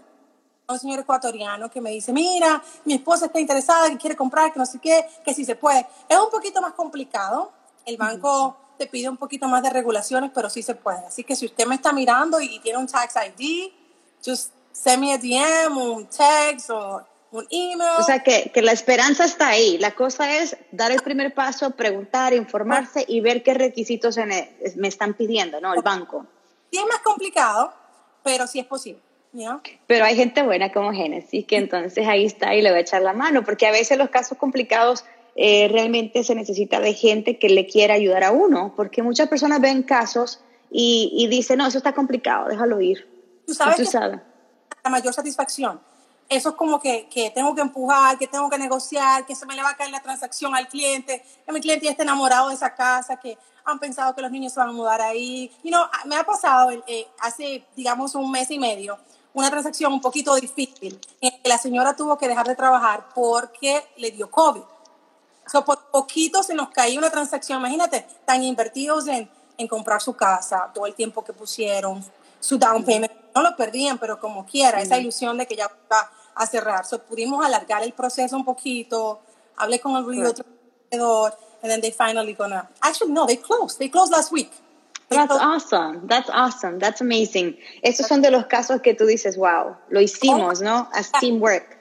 a 0.67 0.73
un 0.73 0.79
señor 0.79 0.99
ecuatoriano 0.99 1.69
que 1.69 1.79
me 1.79 1.91
dice, 1.91 2.11
mira, 2.11 2.61
mi 2.83 2.95
esposa 2.95 3.27
está 3.27 3.39
interesada, 3.39 3.89
que 3.89 3.97
quiere 3.97 4.17
comprar, 4.17 4.51
que 4.51 4.59
no 4.59 4.65
sé 4.65 4.79
qué, 4.79 5.05
que 5.23 5.33
si 5.33 5.45
se 5.45 5.55
puede. 5.55 5.87
Es 6.09 6.17
un 6.17 6.29
poquito 6.29 6.61
más 6.61 6.73
complicado. 6.73 7.53
El 7.85 7.95
banco 7.95 8.57
te 8.77 8.87
pide 8.87 9.07
un 9.07 9.15
poquito 9.15 9.47
más 9.47 9.63
de 9.63 9.69
regulaciones, 9.69 10.31
pero 10.33 10.49
sí 10.49 10.61
se 10.61 10.75
puede. 10.75 11.05
Así 11.05 11.23
que 11.23 11.35
si 11.37 11.45
usted 11.45 11.65
me 11.65 11.75
está 11.75 11.93
mirando 11.93 12.41
y, 12.41 12.55
y 12.55 12.59
tiene 12.59 12.79
un 12.79 12.87
tax 12.87 13.13
ID, 13.15 13.71
just 14.25 14.51
send 14.73 14.99
me 14.99 15.13
a 15.13 15.17
DM, 15.17 15.77
un 15.77 16.05
text 16.07 16.69
o 16.69 17.01
un 17.35 17.47
email. 17.49 17.99
O 17.99 18.03
sea, 18.03 18.19
que, 18.19 18.51
que 18.53 18.61
la 18.61 18.71
esperanza 18.71 19.25
está 19.25 19.49
ahí. 19.49 19.77
La 19.77 19.91
cosa 19.91 20.37
es 20.37 20.57
dar 20.71 20.91
el 20.91 21.01
primer 21.01 21.33
paso, 21.33 21.71
preguntar, 21.71 22.33
informarse 22.33 23.05
y 23.07 23.21
ver 23.21 23.43
qué 23.43 23.53
requisitos 23.53 24.17
me, 24.17 24.55
están 24.87 25.13
pidiendo, 25.13 25.59
¿no? 25.61 25.73
El 25.73 25.81
banco. 25.81 26.25
sí 26.71 26.77
es 26.77 26.85
más 26.85 26.99
complicado, 26.99 27.73
pero 28.23 28.47
sí 28.47 28.59
es 28.59 28.65
posible. 28.65 29.01
¿ya? 29.33 29.59
Pero 29.87 30.05
hay 30.05 30.15
gente 30.15 30.43
buena 30.43 30.71
como 30.71 30.93
Génesis, 30.93 31.45
que 31.45 31.57
entonces 31.57 32.07
ahí 32.07 32.25
está 32.25 32.55
y 32.55 32.61
le 32.61 32.71
va 32.71 32.77
a 32.77 32.81
echar 32.81 33.01
la 33.01 33.13
mano, 33.13 33.43
porque 33.43 33.67
a 33.67 33.71
veces 33.71 33.97
los 33.97 34.09
casos 34.09 34.37
complicados 34.37 35.03
eh, 35.35 35.67
realmente 35.69 36.23
se 36.23 36.35
necesita 36.35 36.79
de 36.79 36.93
gente 36.93 37.37
que 37.37 37.49
le 37.49 37.65
quiera 37.65 37.95
ayudar 37.95 38.23
a 38.23 38.31
uno, 38.31 38.73
porque 38.75 39.03
muchas 39.03 39.27
personas 39.27 39.59
ven 39.59 39.83
casos 39.83 40.39
y, 40.71 41.11
y 41.13 41.27
dicen, 41.27 41.57
no, 41.57 41.67
eso 41.67 41.77
está 41.77 41.93
complicado, 41.93 42.47
déjalo 42.47 42.79
ir. 42.79 43.07
Tú 43.45 43.53
sabes 43.53 43.75
tú 43.75 43.83
que 43.83 43.89
sabes. 43.89 44.19
la 44.83 44.89
mayor 44.89 45.13
satisfacción. 45.13 45.79
Eso 46.27 46.49
es 46.49 46.55
como 46.55 46.79
que, 46.79 47.07
que, 47.07 47.29
tengo 47.29 47.53
que 47.53 47.61
empujar, 47.61 48.17
que 48.17 48.27
tengo 48.27 48.49
que 48.49 48.57
negociar, 48.57 49.25
que 49.25 49.35
se 49.35 49.45
me 49.45 49.55
le 49.55 49.61
va 49.61 49.69
a 49.69 49.77
caer 49.77 49.91
la 49.91 50.01
transacción 50.01 50.55
al 50.55 50.67
cliente, 50.67 51.23
que 51.45 51.51
mi 51.51 51.61
cliente 51.61 51.85
ya 51.85 51.91
está 51.91 52.03
enamorado 52.03 52.49
de 52.49 52.55
esa 52.55 52.73
casa, 52.73 53.17
que 53.17 53.37
han 53.63 53.77
pensado 53.79 54.15
que 54.15 54.21
los 54.21 54.31
niños 54.31 54.53
se 54.53 54.59
van 54.59 54.69
a 54.69 54.73
mudar 54.73 55.01
ahí. 55.01 55.51
Y 55.61 55.69
no, 55.69 55.87
me 56.05 56.15
ha 56.15 56.23
pasado 56.23 56.71
eh, 56.87 57.07
hace, 57.19 57.65
digamos, 57.75 58.15
un 58.15 58.31
mes 58.31 58.49
y 58.49 58.59
medio 58.59 58.97
una 59.35 59.49
transacción 59.49 59.91
un 59.91 60.01
poquito 60.01 60.33
difícil 60.35 60.99
en 61.19 61.41
que 61.41 61.49
la 61.49 61.57
señora 61.57 61.95
tuvo 61.95 62.17
que 62.17 62.27
dejar 62.27 62.47
de 62.47 62.55
trabajar 62.55 63.09
porque 63.13 63.85
le 63.97 64.09
dio 64.11 64.31
COVID. 64.31 64.61
So, 65.45 65.63
por 65.63 65.91
poquito 65.91 66.41
se 66.41 66.55
nos 66.55 66.69
caía 66.69 66.97
una 66.97 67.11
transacción, 67.11 67.59
imagínate, 67.59 68.07
tan 68.23 68.41
invertidos 68.43 69.07
en, 69.07 69.29
en 69.57 69.67
comprar 69.67 70.01
su 70.01 70.15
casa, 70.15 70.71
todo 70.73 70.87
el 70.87 70.95
tiempo 70.95 71.23
que 71.23 71.33
pusieron, 71.33 72.03
su 72.39 72.57
down 72.57 72.83
payment, 72.83 73.11
no 73.35 73.41
lo 73.41 73.55
perdían, 73.55 73.97
pero 73.97 74.19
como 74.19 74.45
quiera, 74.45 74.81
esa 74.81 74.97
ilusión 74.97 75.37
de 75.37 75.45
que 75.45 75.55
ya 75.55 75.69
va 75.91 76.09
a 76.33 76.45
cerrar. 76.47 76.85
So, 76.85 76.99
pudimos 77.03 77.45
alargar 77.45 77.83
el 77.83 77.93
proceso 77.93 78.35
un 78.35 78.45
poquito, 78.45 79.19
hablé 79.57 79.79
con 79.79 79.95
el 79.97 80.05
realtor, 80.05 81.37
and 81.61 81.71
then 81.71 81.81
they 81.81 81.91
finally 81.91 82.33
gonna, 82.33 82.69
actually 82.81 83.11
no, 83.11 83.25
they 83.25 83.37
closed, 83.37 83.77
they 83.77 83.89
closed 83.89 84.11
last 84.11 84.31
week. 84.31 84.51
That's 85.09 85.31
awesome, 85.31 86.07
that's 86.07 86.29
awesome, 86.29 86.79
that's 86.79 87.01
amazing. 87.01 87.57
Esos 87.83 88.07
son 88.07 88.21
de 88.21 88.31
los 88.31 88.47
casos 88.47 88.81
que 88.81 88.95
tú 88.95 89.05
dices, 89.05 89.37
wow, 89.37 89.75
lo 89.89 89.99
hicimos, 90.01 90.61
¿no? 90.61 90.89
As 90.93 91.11
teamwork. 91.11 91.77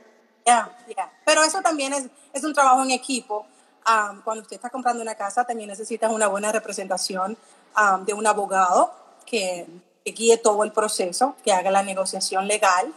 Yeah, 0.46 0.68
yeah. 0.88 1.10
Pero 1.24 1.42
eso 1.42 1.62
también 1.62 1.94
es, 1.94 2.08
es 2.34 2.44
un 2.44 2.52
trabajo 2.52 2.82
en 2.82 2.90
equipo. 2.90 3.46
Um, 3.86 4.20
cuando 4.22 4.42
usted 4.42 4.56
está 4.56 4.68
comprando 4.68 5.02
una 5.02 5.14
casa, 5.14 5.44
también 5.44 5.68
necesitas 5.68 6.10
una 6.10 6.26
buena 6.26 6.52
representación 6.52 7.36
um, 7.76 8.04
de 8.04 8.12
un 8.12 8.26
abogado 8.26 8.92
que, 9.24 9.66
guíe 10.12 10.36
todo 10.36 10.64
el 10.64 10.72
proceso, 10.72 11.36
que 11.44 11.52
haga 11.52 11.70
la 11.70 11.82
negociación 11.82 12.46
legal. 12.46 12.92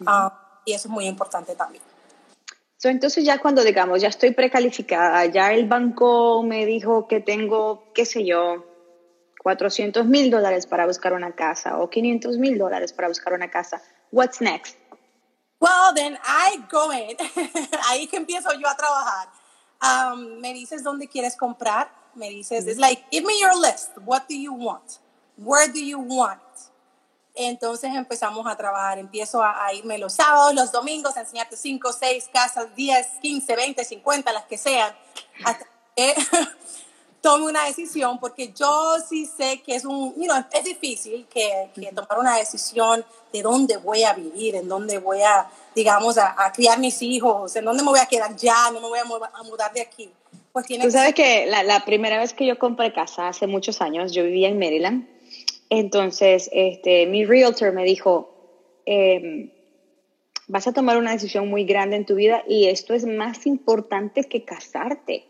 Um, 0.00 0.30
y 0.64 0.72
eso 0.72 0.88
es 0.88 0.92
muy 0.92 1.06
importante 1.06 1.54
también. 1.54 1.82
So, 2.76 2.88
entonces 2.88 3.24
ya 3.24 3.38
cuando 3.38 3.62
digamos, 3.62 4.00
ya 4.00 4.08
estoy 4.08 4.32
precalificada, 4.32 5.26
ya 5.26 5.52
el 5.52 5.68
banco 5.68 6.42
me 6.42 6.64
dijo 6.64 7.06
que 7.06 7.20
tengo, 7.20 7.92
qué 7.94 8.06
sé 8.06 8.24
yo, 8.24 8.64
400 9.42 10.06
mil 10.06 10.30
dólares 10.30 10.66
para 10.66 10.86
buscar 10.86 11.12
una 11.12 11.32
casa 11.32 11.78
o 11.78 11.90
500 11.90 12.38
mil 12.38 12.58
dólares 12.58 12.92
para 12.92 13.08
buscar 13.08 13.34
una 13.34 13.50
casa. 13.50 13.82
What's 14.10 14.40
next? 14.40 14.76
Well, 15.60 15.92
then 15.94 16.16
I 16.24 16.62
go 16.70 16.90
in. 16.90 17.16
Ahí 17.88 18.06
que 18.06 18.16
empiezo 18.16 18.50
yo 18.54 18.66
a 18.66 18.76
trabajar. 18.76 19.28
Um, 19.82 20.40
me 20.40 20.54
dices 20.54 20.82
dónde 20.82 21.06
quieres 21.06 21.36
comprar. 21.36 21.90
Me 22.14 22.30
dices, 22.30 22.66
it's 22.66 22.78
like, 22.78 23.04
give 23.10 23.26
me 23.26 23.38
your 23.38 23.54
list. 23.54 23.90
What 24.04 24.22
do 24.28 24.34
you 24.34 24.52
want? 24.52 25.00
Where 25.42 25.72
do 25.72 25.80
you 25.80 25.98
want? 25.98 26.40
Entonces 27.34 27.94
empezamos 27.94 28.46
a 28.46 28.56
trabajar. 28.56 28.98
Empiezo 28.98 29.42
a, 29.42 29.66
a 29.66 29.72
irme 29.72 29.96
los 29.96 30.12
sábados, 30.12 30.54
los 30.54 30.70
domingos, 30.70 31.16
a 31.16 31.20
enseñarte 31.20 31.56
5, 31.56 31.92
6 31.92 32.30
casas, 32.32 32.74
10, 32.76 33.06
15, 33.22 33.56
20, 33.56 33.84
50, 33.84 34.32
las 34.32 34.44
que 34.44 34.58
sean. 34.58 34.94
Hasta 35.44 35.66
que 35.96 36.14
tome 37.20 37.46
una 37.46 37.64
decisión, 37.64 38.18
porque 38.18 38.52
yo 38.52 38.96
sí 39.08 39.26
sé 39.26 39.62
que 39.64 39.74
es 39.74 39.84
un, 39.84 40.14
you 40.14 40.24
know, 40.24 40.44
es 40.52 40.64
difícil 40.64 41.26
que, 41.32 41.70
que, 41.74 41.92
tomar 41.92 42.18
una 42.18 42.36
decisión 42.36 43.04
de 43.32 43.42
dónde 43.42 43.76
voy 43.76 44.04
a 44.04 44.12
vivir, 44.12 44.56
en 44.56 44.68
dónde 44.68 44.98
voy 44.98 45.22
a, 45.22 45.48
digamos, 45.74 46.18
a, 46.18 46.34
a, 46.42 46.52
criar 46.52 46.78
mis 46.78 47.00
hijos, 47.02 47.54
en 47.56 47.64
dónde 47.64 47.82
me 47.82 47.90
voy 47.90 48.00
a 48.00 48.06
quedar 48.06 48.34
ya, 48.36 48.70
no 48.72 48.80
me 48.80 48.88
voy 48.88 48.98
a, 48.98 49.42
mudar 49.44 49.72
de 49.72 49.82
aquí. 49.82 50.10
Pues 50.52 50.66
tiene 50.66 50.84
Tú 50.84 50.90
sabes 50.90 51.14
que, 51.14 51.46
la, 51.46 51.62
la, 51.62 51.84
primera 51.84 52.18
vez 52.18 52.32
que 52.32 52.46
yo 52.46 52.58
compré 52.58 52.92
casa, 52.92 53.28
hace 53.28 53.46
muchos 53.46 53.80
años, 53.80 54.12
yo 54.12 54.24
vivía 54.24 54.48
en 54.48 54.58
Maryland, 54.58 55.06
entonces 55.70 56.50
este, 56.52 57.06
mi 57.06 57.24
realtor 57.24 57.72
me 57.72 57.84
dijo, 57.84 58.82
eh, 58.84 59.52
vas 60.48 60.66
a 60.66 60.72
tomar 60.72 60.98
una 60.98 61.12
decisión 61.12 61.48
muy 61.48 61.64
grande 61.64 61.96
en 61.96 62.04
tu 62.04 62.16
vida 62.16 62.42
y 62.46 62.66
esto 62.66 62.92
es 62.92 63.06
más 63.06 63.46
importante 63.46 64.24
que 64.24 64.44
casarte. 64.44 65.26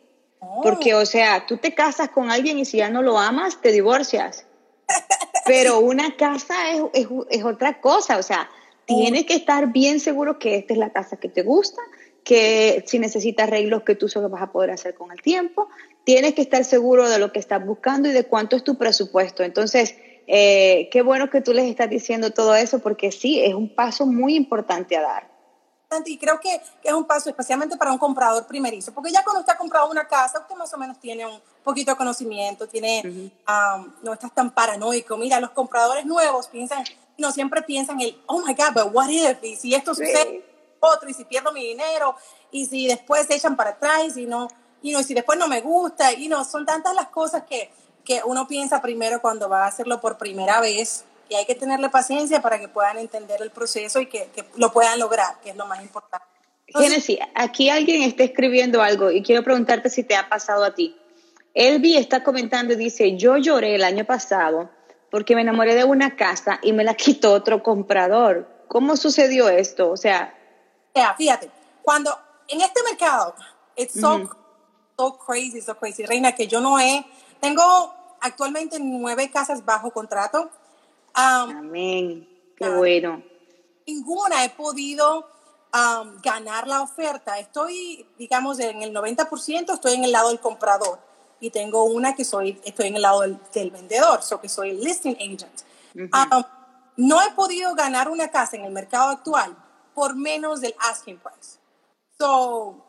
Porque, 0.62 0.94
o 0.94 1.04
sea, 1.04 1.44
tú 1.46 1.58
te 1.58 1.74
casas 1.74 2.08
con 2.08 2.30
alguien 2.30 2.58
y 2.58 2.64
si 2.64 2.78
ya 2.78 2.88
no 2.88 3.02
lo 3.02 3.18
amas, 3.18 3.60
te 3.60 3.70
divorcias. 3.70 4.46
Pero 5.44 5.80
una 5.80 6.16
casa 6.16 6.72
es, 6.72 6.82
es, 6.94 7.06
es 7.28 7.44
otra 7.44 7.78
cosa, 7.82 8.16
o 8.16 8.22
sea, 8.22 8.48
tienes 8.86 9.26
que 9.26 9.34
estar 9.34 9.70
bien 9.70 10.00
seguro 10.00 10.38
que 10.38 10.56
esta 10.56 10.72
es 10.72 10.78
la 10.78 10.90
casa 10.90 11.18
que 11.18 11.28
te 11.28 11.42
gusta, 11.42 11.82
que 12.24 12.82
si 12.86 12.98
necesitas 12.98 13.48
arreglos 13.48 13.82
que 13.82 13.94
tú 13.94 14.08
solo 14.08 14.30
vas 14.30 14.42
a 14.42 14.52
poder 14.52 14.70
hacer 14.70 14.94
con 14.94 15.12
el 15.12 15.20
tiempo, 15.20 15.68
tienes 16.04 16.34
que 16.34 16.42
estar 16.42 16.64
seguro 16.64 17.08
de 17.08 17.18
lo 17.18 17.32
que 17.32 17.38
estás 17.38 17.64
buscando 17.64 18.08
y 18.08 18.12
de 18.12 18.24
cuánto 18.24 18.56
es 18.56 18.64
tu 18.64 18.78
presupuesto. 18.78 19.42
Entonces, 19.42 19.94
eh, 20.32 20.88
qué 20.92 21.02
bueno 21.02 21.28
que 21.28 21.40
tú 21.40 21.52
les 21.52 21.68
estás 21.68 21.90
diciendo 21.90 22.30
todo 22.30 22.54
eso 22.54 22.78
porque 22.78 23.10
sí, 23.10 23.42
es 23.42 23.54
un 23.54 23.74
paso 23.74 24.06
muy 24.06 24.36
importante 24.36 24.96
a 24.96 25.02
dar 25.02 25.30
y 26.06 26.18
creo 26.18 26.38
que, 26.38 26.60
que, 26.80 26.88
es 26.88 26.94
un 26.94 27.04
paso 27.04 27.30
especialmente 27.30 27.76
para 27.76 27.90
un 27.90 27.98
comprador 27.98 28.46
primerizo, 28.46 28.92
porque 28.94 29.10
ya 29.10 29.24
cuando 29.24 29.40
usted 29.40 29.54
ha 29.54 29.56
comprado 29.56 29.90
una 29.90 30.06
casa, 30.06 30.38
usted 30.38 30.54
más 30.54 30.72
o 30.72 30.78
menos 30.78 31.00
tiene 31.00 31.26
un 31.26 31.40
poquito 31.64 31.90
de 31.90 31.96
conocimiento, 31.96 32.68
tiene, 32.68 33.02
uh 33.04 33.08
-huh. 33.08 33.80
um, 33.80 33.92
no 34.02 34.12
estás 34.12 34.32
tan 34.32 34.52
paranoico. 34.52 35.16
Mira, 35.16 35.40
los 35.40 35.50
compradores 35.50 36.06
nuevos 36.06 36.46
piensan, 36.46 36.84
no 37.18 37.32
siempre 37.32 37.62
piensan 37.62 38.00
el, 38.00 38.16
oh 38.26 38.40
my 38.40 38.54
God, 38.54 38.72
but 38.72 38.94
what 38.94 39.08
if, 39.08 39.42
y 39.42 39.56
si 39.56 39.74
esto 39.74 39.94
sucede, 39.94 40.44
otro, 40.78 41.08
y 41.08 41.14
si 41.14 41.24
pierdo 41.24 41.52
mi 41.52 41.66
dinero, 41.66 42.14
y 42.52 42.66
si 42.66 42.86
después 42.86 43.26
se 43.26 43.34
echan 43.34 43.56
para 43.56 43.70
atrás, 43.70 44.16
y 44.16 44.26
no, 44.26 44.48
y 44.82 44.92
no, 44.92 45.02
si 45.02 45.12
después 45.12 45.38
no 45.38 45.48
me 45.48 45.60
gusta, 45.60 46.12
y 46.12 46.28
no, 46.28 46.44
son 46.44 46.64
tantas 46.64 46.94
las 46.94 47.08
cosas 47.08 47.42
que, 47.42 47.70
que 48.04 48.22
uno 48.24 48.46
piensa 48.48 48.80
primero 48.80 49.20
cuando 49.20 49.48
va 49.48 49.64
a 49.64 49.68
hacerlo 49.68 50.00
por 50.00 50.18
primera 50.18 50.60
vez, 50.60 51.04
y 51.28 51.36
hay 51.36 51.46
que 51.46 51.54
tenerle 51.54 51.88
paciencia 51.90 52.42
para 52.42 52.58
que 52.58 52.68
puedan 52.68 52.98
entender 52.98 53.40
el 53.40 53.50
proceso 53.50 54.00
y 54.00 54.06
que, 54.06 54.30
que 54.34 54.44
lo 54.56 54.72
puedan 54.72 54.98
lograr, 54.98 55.40
que 55.40 55.50
es 55.50 55.56
lo 55.56 55.64
más 55.66 55.80
importante. 55.80 56.26
Genesis, 56.66 57.18
aquí 57.34 57.70
alguien 57.70 58.02
está 58.02 58.24
escribiendo 58.24 58.82
algo 58.82 59.10
y 59.10 59.22
quiero 59.22 59.42
preguntarte 59.42 59.90
si 59.90 60.04
te 60.04 60.16
ha 60.16 60.28
pasado 60.28 60.64
a 60.64 60.74
ti. 60.74 60.96
Elvi 61.54 61.96
está 61.96 62.22
comentando 62.22 62.74
y 62.74 62.76
dice, 62.76 63.16
yo 63.16 63.36
lloré 63.36 63.74
el 63.74 63.84
año 63.84 64.04
pasado 64.04 64.70
porque 65.10 65.34
me 65.34 65.42
enamoré 65.42 65.74
de 65.74 65.84
una 65.84 66.16
casa 66.16 66.60
y 66.62 66.72
me 66.72 66.84
la 66.84 66.94
quitó 66.94 67.32
otro 67.32 67.62
comprador. 67.62 68.48
¿Cómo 68.68 68.96
sucedió 68.96 69.48
esto? 69.48 69.90
O 69.90 69.96
sea... 69.96 70.34
Yeah, 70.94 71.14
fíjate, 71.14 71.50
cuando 71.82 72.16
en 72.48 72.60
este 72.60 72.82
mercado, 72.82 73.34
it's 73.76 74.00
so, 74.00 74.30
so 74.96 75.18
crazy, 75.18 75.60
so 75.60 75.76
crazy, 75.76 76.04
Reina, 76.04 76.34
que 76.34 76.46
yo 76.46 76.60
no 76.60 76.78
he, 76.78 77.04
tengo 77.40 77.94
actualmente 78.20 78.78
nueve 78.80 79.30
casas 79.30 79.64
bajo 79.64 79.90
contrato 79.90 80.50
Um, 81.16 81.56
Amén. 81.56 82.28
Qué 82.56 82.68
bueno. 82.68 83.22
Ninguna 83.86 84.44
he 84.44 84.50
podido 84.50 85.26
um, 85.74 86.20
ganar 86.22 86.68
la 86.68 86.82
oferta. 86.82 87.38
Estoy, 87.38 88.06
digamos, 88.18 88.60
en 88.60 88.82
el 88.82 88.94
90%, 88.94 89.72
estoy 89.72 89.94
en 89.94 90.04
el 90.04 90.12
lado 90.12 90.28
del 90.28 90.40
comprador. 90.40 90.98
Y 91.40 91.50
tengo 91.50 91.84
una 91.84 92.14
que 92.14 92.24
soy, 92.24 92.60
estoy 92.64 92.88
en 92.88 92.96
el 92.96 93.02
lado 93.02 93.22
del, 93.22 93.40
del 93.52 93.70
vendedor, 93.70 94.22
so 94.22 94.40
que 94.40 94.48
soy 94.48 94.72
listing 94.72 95.16
agent. 95.16 95.62
Uh 95.94 96.00
-huh. 96.00 96.46
no 96.96 97.20
he 97.22 97.30
podido 97.32 97.74
ganar 97.74 98.08
una 98.08 98.28
casa 98.28 98.56
en 98.56 98.64
el 98.64 98.72
mercado 98.72 99.10
actual 99.10 99.56
por 99.94 100.14
menos 100.14 100.60
del 100.60 100.74
asking 100.78 101.18
price. 101.18 101.58
So, 102.18 102.84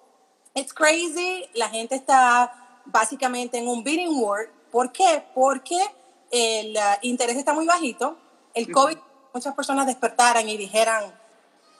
it's 0.53 0.73
crazy. 0.73 1.49
La 1.53 1.69
gente 1.69 1.95
está 1.95 2.60
básicamente 2.85 3.57
en 3.57 3.67
un 3.67 3.83
bidding 3.83 4.21
war. 4.21 4.49
¿Por 4.71 4.91
qué? 4.91 5.23
Porque 5.33 5.79
el 6.31 6.75
uh, 6.75 6.97
interés 7.01 7.37
está 7.37 7.53
muy 7.53 7.65
bajito, 7.65 8.17
el 8.53 8.71
COVID, 8.71 8.97
muchas 9.33 9.53
personas 9.53 9.85
despertaran 9.85 10.47
y 10.47 10.57
dijeran, 10.57 11.13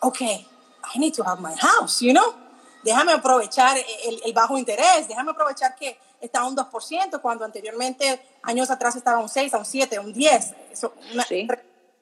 ok, 0.01 0.21
I 0.21 0.99
need 0.99 1.13
to 1.13 1.23
have 1.23 1.41
my 1.41 1.55
house, 1.57 2.01
you 2.01 2.11
know? 2.11 2.33
Déjame 2.83 3.13
aprovechar 3.13 3.77
el, 3.77 4.21
el 4.25 4.33
bajo 4.33 4.57
interés, 4.57 5.07
déjame 5.07 5.31
aprovechar 5.31 5.75
que 5.75 5.97
está 6.19 6.41
a 6.41 6.45
un 6.45 6.55
2%, 6.55 7.21
cuando 7.21 7.45
anteriormente, 7.45 8.21
años 8.43 8.69
atrás, 8.71 8.95
estaba 8.95 9.19
a 9.19 9.21
un 9.21 9.29
6, 9.29 9.53
a 9.53 9.57
un 9.57 9.65
7, 9.65 9.97
a 9.97 10.01
un 10.01 10.13
10. 10.13 10.55
Eso, 10.71 10.93
una, 11.13 11.23
sí. 11.23 11.47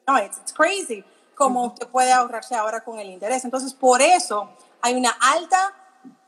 No, 0.07 0.17
it's, 0.17 0.37
it's, 0.37 0.53
crazy 0.53 1.03
cómo 1.39 1.67
usted 1.67 1.87
puede 1.87 2.11
ahorrarse 2.11 2.53
ahora 2.53 2.83
con 2.83 2.99
el 2.99 3.09
interés. 3.09 3.45
Entonces, 3.45 3.73
por 3.73 4.01
eso 4.01 4.49
hay 4.81 4.95
una 4.95 5.11
alta 5.11 5.73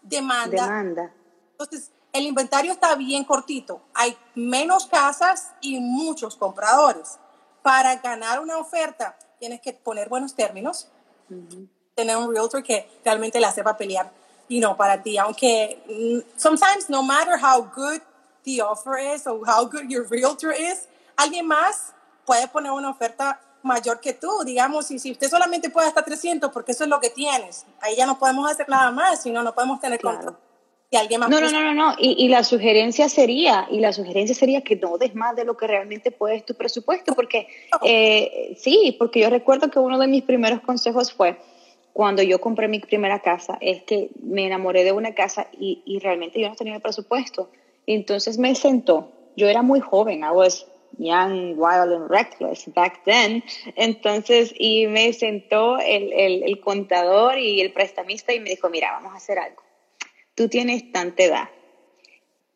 demanda. 0.02 0.64
Demanda. 0.64 1.12
Entonces, 1.52 1.92
el 2.14 2.26
inventario 2.26 2.72
está 2.72 2.96
bien 2.96 3.24
cortito. 3.24 3.82
Hay 3.94 4.18
menos 4.36 4.88
casas 4.88 5.52
y 5.62 5.80
muchos 5.80 6.36
compradores. 6.36 7.18
Para 7.62 7.96
ganar 7.98 8.40
una 8.40 8.58
oferta, 8.58 9.16
tienes 9.40 9.62
que 9.62 9.74
poner 9.74 10.10
buenos 10.10 10.36
términos, 10.36 10.88
uh 11.30 11.34
-huh. 11.34 11.68
tener 11.96 12.18
un 12.18 12.34
realtor 12.34 12.64
que 12.64 12.90
realmente 13.06 13.40
la 13.40 13.52
sepa 13.52 13.78
pelear, 13.78 14.12
y 14.50 14.60
no 14.60 14.76
para 14.76 15.02
ti. 15.02 15.18
Aunque 15.18 15.82
mm, 15.88 16.38
sometimes, 16.38 16.90
no 16.90 17.04
matter 17.04 17.36
how 17.42 17.62
good 17.62 18.02
the 18.44 18.62
offer 18.62 18.98
is 18.98 19.28
or 19.28 19.40
how 19.48 19.66
good 19.66 19.88
your 19.88 20.08
realtor 20.10 20.54
is, 20.54 20.88
alguien 21.16 21.48
más 21.48 21.94
puede 22.26 22.48
poner 22.48 22.72
una 22.72 22.90
oferta 22.90 23.40
mayor 23.64 24.00
que 24.00 24.14
tú, 24.14 24.44
digamos, 24.44 24.90
y 24.90 24.98
si 24.98 25.12
usted 25.12 25.30
solamente 25.30 25.70
puede 25.70 25.88
hasta 25.88 26.04
300, 26.04 26.52
porque 26.52 26.72
eso 26.72 26.84
es 26.84 26.90
lo 26.90 27.00
que 27.00 27.12
tienes, 27.12 27.66
ahí 27.80 27.96
ya 27.96 28.08
no 28.08 28.18
podemos 28.18 28.50
hacer 28.50 28.68
nada 28.68 28.90
más, 28.90 29.22
sino 29.22 29.44
no 29.44 29.54
podemos 29.54 29.80
tener 29.80 30.00
claro. 30.00 30.18
control 30.18 30.51
si 30.92 30.98
alguien 30.98 31.22
más 31.22 31.30
no, 31.30 31.40
no, 31.40 31.50
no, 31.50 31.62
no, 31.62 31.74
no. 31.74 31.96
Y, 31.98 32.26
y, 32.26 32.28
la 32.28 32.44
sugerencia 32.44 33.08
sería, 33.08 33.66
y 33.72 33.80
la 33.80 33.94
sugerencia 33.94 34.36
sería 34.36 34.62
que 34.62 34.76
no 34.76 34.98
des 34.98 35.16
más 35.16 35.38
de 35.38 35.46
lo 35.46 35.56
que 35.56 35.66
realmente 35.66 36.12
puedes 36.12 36.46
tu 36.46 36.54
presupuesto, 36.54 37.16
porque 37.16 37.48
eh, 37.84 38.54
sí, 38.58 38.96
porque 39.00 39.22
yo 39.22 39.30
recuerdo 39.30 39.72
que 39.72 39.80
uno 39.80 39.98
de 39.98 40.08
mis 40.08 40.24
primeros 40.24 40.60
consejos 40.60 41.14
fue 41.14 41.38
cuando 41.94 42.22
yo 42.24 42.42
compré 42.42 42.68
mi 42.68 42.80
primera 42.80 43.20
casa, 43.20 43.58
es 43.62 43.84
que 43.84 44.10
me 44.22 44.46
enamoré 44.46 44.84
de 44.84 44.92
una 44.92 45.16
casa 45.16 45.48
y, 45.58 45.82
y 45.86 46.00
realmente 46.00 46.42
yo 46.42 46.50
no 46.50 46.56
tenía 46.56 46.76
el 46.76 46.82
presupuesto. 46.82 47.50
Entonces 47.88 48.38
me 48.38 48.54
sentó, 48.56 49.12
yo 49.38 49.48
era 49.48 49.62
muy 49.62 49.80
joven, 49.80 50.24
I 50.26 50.32
was 50.32 50.68
young, 50.98 51.54
wild 51.58 51.94
and 51.94 52.10
reckless 52.10 52.66
back 52.74 53.06
then. 53.06 53.44
Entonces, 53.78 54.54
y 54.58 54.88
me 54.88 55.14
sentó 55.14 55.80
el, 55.80 56.12
el, 56.12 56.44
el 56.44 56.60
contador 56.60 57.38
y 57.38 57.62
el 57.62 57.72
prestamista 57.72 58.34
y 58.34 58.42
me 58.42 58.50
dijo, 58.50 58.70
mira, 58.70 58.92
vamos 58.92 59.14
a 59.14 59.18
hacer 59.18 59.40
algo 59.40 59.71
tú 60.42 60.50
tienes 60.50 60.92
tanta 60.92 61.22
edad, 61.22 61.50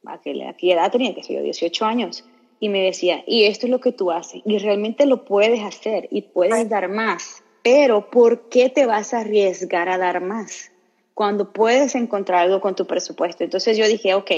¿a 0.08 0.20
qué, 0.20 0.32
edad 0.72 0.92
tenía? 0.92 1.14
Que 1.14 1.22
yo 1.22 1.44
18 1.44 1.86
años. 1.86 2.26
Y 2.60 2.70
me 2.70 2.82
decía, 2.82 3.24
y 3.28 3.44
esto 3.44 3.68
es 3.68 3.70
lo 3.70 3.80
que 3.80 3.92
tú 3.92 4.10
haces, 4.10 4.42
y 4.44 4.58
realmente 4.58 5.06
lo 5.06 5.24
puedes 5.24 5.62
hacer 5.62 6.08
y 6.10 6.24
puedes 6.24 6.68
dar 6.68 6.90
más, 6.90 7.44
pero 7.64 8.10
¿por 8.10 8.50
qué 8.50 8.70
te 8.70 8.88
vas 8.88 9.14
a 9.14 9.20
arriesgar 9.20 9.88
a 9.88 10.00
dar 10.00 10.20
más 10.22 10.72
cuando 11.14 11.54
puedes 11.54 11.94
encontrar 11.94 12.40
algo 12.40 12.60
con 12.60 12.76
tu 12.76 12.88
presupuesto? 12.88 13.44
Entonces 13.44 13.78
yo 13.78 13.88
dije, 13.88 14.16
ok, 14.16 14.32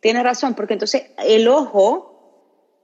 tiene 0.00 0.24
razón, 0.24 0.54
porque 0.54 0.72
entonces 0.72 1.12
el 1.18 1.46
ojo, 1.46 2.13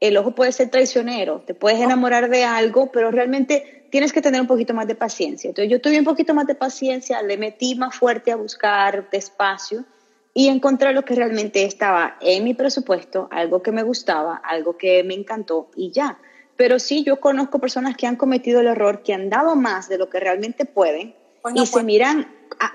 el 0.00 0.16
ojo 0.16 0.34
puede 0.34 0.52
ser 0.52 0.70
traicionero, 0.70 1.42
te 1.46 1.54
puedes 1.54 1.78
enamorar 1.78 2.30
de 2.30 2.44
algo, 2.44 2.90
pero 2.90 3.10
realmente 3.10 3.86
tienes 3.90 4.12
que 4.12 4.22
tener 4.22 4.40
un 4.40 4.46
poquito 4.46 4.72
más 4.72 4.86
de 4.86 4.94
paciencia. 4.94 5.48
Entonces 5.48 5.70
yo 5.70 5.80
tuve 5.80 5.98
un 5.98 6.04
poquito 6.04 6.32
más 6.32 6.46
de 6.46 6.54
paciencia, 6.54 7.20
le 7.22 7.36
metí 7.36 7.74
más 7.74 7.94
fuerte 7.94 8.32
a 8.32 8.36
buscar 8.36 9.10
despacio 9.10 9.84
y 10.32 10.48
encontré 10.48 10.92
lo 10.92 11.04
que 11.04 11.14
realmente 11.14 11.64
estaba 11.64 12.16
en 12.20 12.44
mi 12.44 12.54
presupuesto, 12.54 13.28
algo 13.30 13.62
que 13.62 13.72
me 13.72 13.82
gustaba, 13.82 14.36
algo 14.36 14.76
que 14.78 15.04
me 15.04 15.14
encantó 15.14 15.70
y 15.76 15.90
ya. 15.90 16.18
Pero 16.56 16.78
sí, 16.78 17.04
yo 17.04 17.20
conozco 17.20 17.58
personas 17.58 17.96
que 17.96 18.06
han 18.06 18.16
cometido 18.16 18.60
el 18.60 18.68
error, 18.68 19.02
que 19.02 19.12
han 19.12 19.28
dado 19.28 19.56
más 19.56 19.88
de 19.88 19.98
lo 19.98 20.08
que 20.08 20.20
realmente 20.20 20.64
pueden 20.64 21.14
pues 21.42 21.54
y 21.56 21.66
se 21.66 21.82
miran 21.82 22.28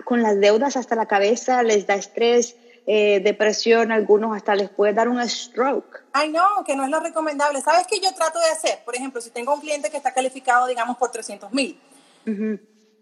con 0.04 0.22
las 0.22 0.40
deudas 0.40 0.78
hasta 0.78 0.96
la 0.96 1.06
cabeza, 1.06 1.64
les 1.64 1.88
da 1.88 1.96
estrés, 1.96 2.56
eh, 2.88 3.20
depresión, 3.20 3.92
algunos 3.92 4.36
hasta 4.36 4.56
les 4.56 4.70
puede 4.70 4.94
dar 4.94 5.08
un 5.08 5.28
stroke. 5.28 6.04
Ay, 6.14 6.30
no, 6.30 6.64
que 6.66 6.76
no 6.76 6.84
es 6.84 6.90
lo 6.90 7.00
recomendable. 7.00 7.62
¿Sabes 7.62 7.88
qué 7.88 8.00
yo 8.00 8.14
trato 8.14 8.40
de 8.40 8.46
hacer? 8.46 8.84
Por 8.86 8.96
ejemplo, 8.96 9.22
si 9.22 9.32
tengo 9.32 9.54
un 9.54 9.60
cliente 9.60 9.90
que 9.90 9.98
está 9.98 10.14
calificado, 10.14 10.68
digamos, 10.68 10.98
por 10.98 11.12
300 11.12 11.52
mil, 11.52 11.80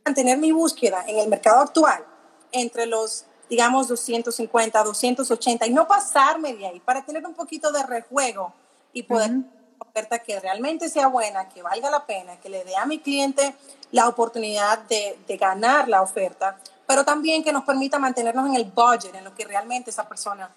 mantener 0.05 0.37
mi 0.37 0.51
búsqueda 0.51 1.03
en 1.07 1.19
el 1.19 1.27
mercado 1.27 1.61
actual 1.61 2.05
entre 2.51 2.85
los, 2.85 3.25
digamos, 3.49 3.87
250, 3.87 4.83
280 4.83 5.67
y 5.67 5.73
no 5.73 5.87
pasarme 5.87 6.53
de 6.53 6.67
ahí 6.67 6.79
para 6.79 7.03
tener 7.03 7.25
un 7.25 7.33
poquito 7.33 7.71
de 7.71 7.83
rejuego 7.83 8.53
y 8.93 9.03
poder 9.03 9.31
uh 9.31 9.43
oferta 9.79 10.19
que 10.19 10.39
realmente 10.39 10.89
sea 10.89 11.07
buena, 11.07 11.49
que 11.49 11.61
valga 11.61 11.91
la 11.91 12.05
pena, 12.05 12.39
que 12.39 12.49
le 12.49 12.63
dé 12.63 12.75
a 12.75 12.85
mi 12.85 12.99
cliente 12.99 13.53
la 13.91 14.07
oportunidad 14.07 14.79
de, 14.79 15.19
de 15.27 15.37
ganar 15.37 15.87
la 15.87 16.01
oferta 16.01 16.57
pero 16.93 17.03
también 17.03 17.43
que 17.43 17.51
nos 17.51 17.63
permita 17.63 17.97
mantenernos 17.97 18.47
en 18.47 18.53
el 18.53 18.65
budget, 18.65 19.15
en 19.15 19.23
lo 19.23 19.33
que 19.33 19.45
realmente 19.45 19.89
esa 19.89 20.07
persona 20.07 20.47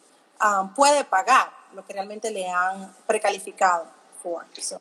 um, 0.45 0.69
puede 0.75 1.03
pagar, 1.05 1.49
lo 1.75 1.83
que 1.83 1.95
realmente 1.95 2.31
le 2.31 2.47
han 2.47 2.93
precalificado. 3.07 3.87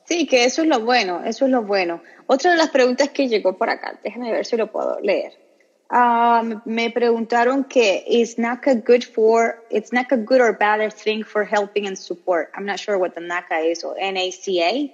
Sí, 0.04 0.28
que 0.28 0.44
eso 0.44 0.64
es 0.64 0.68
lo 0.68 0.82
bueno, 0.82 1.24
eso 1.24 1.46
es 1.46 1.52
lo 1.52 1.62
bueno. 1.62 2.02
Otra 2.28 2.52
de 2.52 2.58
las 2.58 2.72
preguntas 2.72 3.08
que 3.12 3.30
llegó 3.30 3.58
por 3.58 3.70
acá, 3.70 3.98
déjame 4.04 4.34
ver 4.34 4.46
si 4.46 4.58
lo 4.58 4.70
puedo 4.70 5.00
leer. 5.00 5.32
Um, 5.90 6.62
me 6.66 6.90
preguntaron 6.90 7.64
que 7.64 8.04
is 8.06 8.38
NACA 8.38 8.84
good 8.86 9.06
for, 9.06 9.64
it's 9.70 9.94
NACA 9.94 10.26
good 10.26 10.42
or 10.42 10.52
bad 10.58 10.92
thing 10.92 11.24
for 11.24 11.46
helping 11.46 11.88
and 11.88 11.98
support. 11.98 12.52
I'm 12.54 12.66
not 12.66 12.82
sure 12.82 12.98
what 12.98 13.16
the 13.16 13.22
NACA 13.22 13.72
is 13.72 13.82
or 13.86 13.96
NACA. 13.96 14.92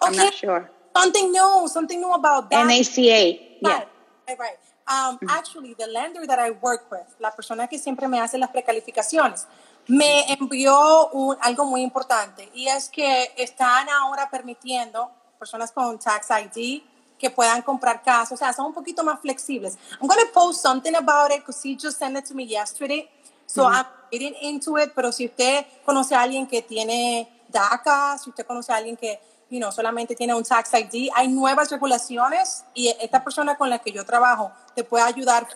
I'm 0.00 0.16
not 0.16 0.32
sure. 0.32 0.70
Something 0.96 1.32
new, 1.32 1.68
something 1.68 2.00
new 2.00 2.14
about 2.14 2.48
that. 2.48 2.66
NACA, 2.66 3.40
yeah. 3.60 3.84
Right, 4.26 4.38
right. 4.38 4.56
Um, 4.88 5.18
actually, 5.28 5.74
the 5.74 5.88
lender 5.88 6.26
that 6.28 6.38
I 6.38 6.50
work 6.52 6.90
with, 6.92 7.06
la 7.18 7.32
persona 7.32 7.66
que 7.66 7.76
siempre 7.76 8.06
me 8.06 8.20
hace 8.20 8.38
las 8.38 8.50
precalificaciones, 8.50 9.46
me 9.88 10.32
envió 10.32 11.08
un, 11.10 11.36
algo 11.40 11.64
muy 11.64 11.82
importante 11.82 12.48
y 12.54 12.68
es 12.68 12.88
que 12.88 13.32
están 13.36 13.88
ahora 13.88 14.28
permitiendo 14.30 15.10
personas 15.40 15.72
con 15.72 15.98
tax 15.98 16.28
ID 16.30 16.82
que 17.18 17.30
puedan 17.30 17.62
comprar 17.62 18.02
casas, 18.02 18.32
o 18.32 18.36
sea, 18.36 18.52
son 18.52 18.66
un 18.66 18.74
poquito 18.74 19.02
más 19.02 19.20
flexibles. 19.20 19.76
I'm 20.00 20.06
going 20.06 20.24
to 20.24 20.32
post 20.32 20.62
something 20.62 20.94
about 20.94 21.32
it 21.32 21.38
because 21.38 21.60
he 21.64 21.76
just 21.76 21.98
sent 21.98 22.16
it 22.16 22.24
to 22.26 22.34
me 22.34 22.44
yesterday, 22.44 23.08
so 23.46 23.66
I'm 23.66 23.86
getting 24.12 24.34
into 24.40 24.76
it, 24.78 24.92
pero 24.94 25.10
si 25.10 25.26
usted 25.26 25.66
conoce 25.84 26.14
a 26.14 26.22
alguien 26.22 26.46
que 26.46 26.62
tiene 26.62 27.28
DACA, 27.48 28.18
si 28.18 28.30
usted 28.30 28.46
conoce 28.46 28.72
a 28.72 28.76
alguien 28.76 28.96
que 28.96 29.18
you 29.48 29.58
know, 29.58 29.70
solamente 29.70 30.14
tiene 30.14 30.34
un 30.34 30.42
tax 30.42 30.72
ID. 30.74 31.10
Hay 31.14 31.28
nuevas 31.28 31.70
regulaciones 31.70 32.64
y 32.74 32.88
esta 33.00 33.22
persona 33.22 33.56
con 33.56 33.70
la 33.70 33.78
que 33.78 33.92
yo 33.92 34.04
trabajo 34.04 34.52
te 34.76 34.84
puede 34.84 35.04
ayudar 35.04 35.48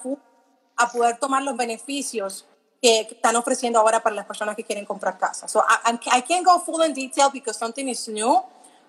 a 0.77 0.89
poder 0.91 1.19
tomar 1.19 1.43
los 1.43 1.57
beneficios 1.57 2.47
que 2.81 3.03
están 3.03 3.37
ofreciendo 3.37 3.79
ahora 3.79 4.03
para 4.03 4.17
las 4.17 4.25
personas 4.25 4.57
que 4.57 4.65
quieren 4.65 4.87
comprar 4.87 5.19
casa. 5.19 5.47
So 5.47 5.61
I, 5.61 5.93
I 6.11 6.23
can't 6.23 6.45
go 6.45 6.59
full 6.59 6.83
in 6.83 6.95
detail 6.95 7.29
because 7.31 7.59
something 7.59 7.87
is 7.87 8.09
new, 8.09 8.43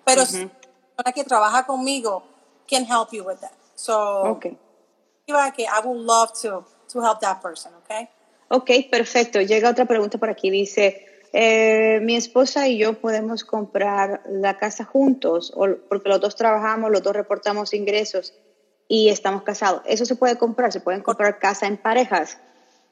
pero 0.04 0.22
la 0.22 0.26
persona 0.26 1.12
que 1.14 1.24
trabaja 1.24 1.66
conmigo 1.66 2.24
can 2.66 2.84
help 2.84 3.12
you 3.12 3.22
with 3.22 3.40
that. 3.40 3.52
So, 3.74 4.22
okay. 4.36 4.56
que 5.26 5.66
I 5.66 5.80
would 5.84 5.98
love 5.98 6.32
to, 6.40 6.64
to 6.88 7.00
help 7.02 7.20
that 7.20 7.42
person, 7.42 7.72
okay? 7.84 8.08
Ok, 8.48 8.70
perfecto. 8.90 9.40
Llega 9.40 9.70
otra 9.70 9.84
pregunta 9.84 10.18
por 10.18 10.30
aquí. 10.30 10.50
Dice, 10.50 11.06
eh, 11.32 12.00
mi 12.02 12.16
esposa 12.16 12.68
y 12.68 12.78
yo 12.78 12.98
podemos 13.00 13.44
comprar 13.44 14.22
la 14.26 14.56
casa 14.56 14.84
juntos, 14.84 15.52
porque 15.88 16.08
los 16.08 16.20
dos 16.20 16.36
trabajamos, 16.36 16.90
los 16.90 17.02
dos 17.02 17.14
reportamos 17.14 17.74
ingresos 17.74 18.34
y 18.92 19.08
estamos 19.08 19.42
casados. 19.42 19.80
Eso 19.86 20.04
se 20.04 20.16
puede 20.16 20.36
comprar, 20.36 20.70
se 20.70 20.78
pueden 20.78 21.00
comprar 21.00 21.38
casa 21.38 21.66
en 21.66 21.78
parejas. 21.78 22.36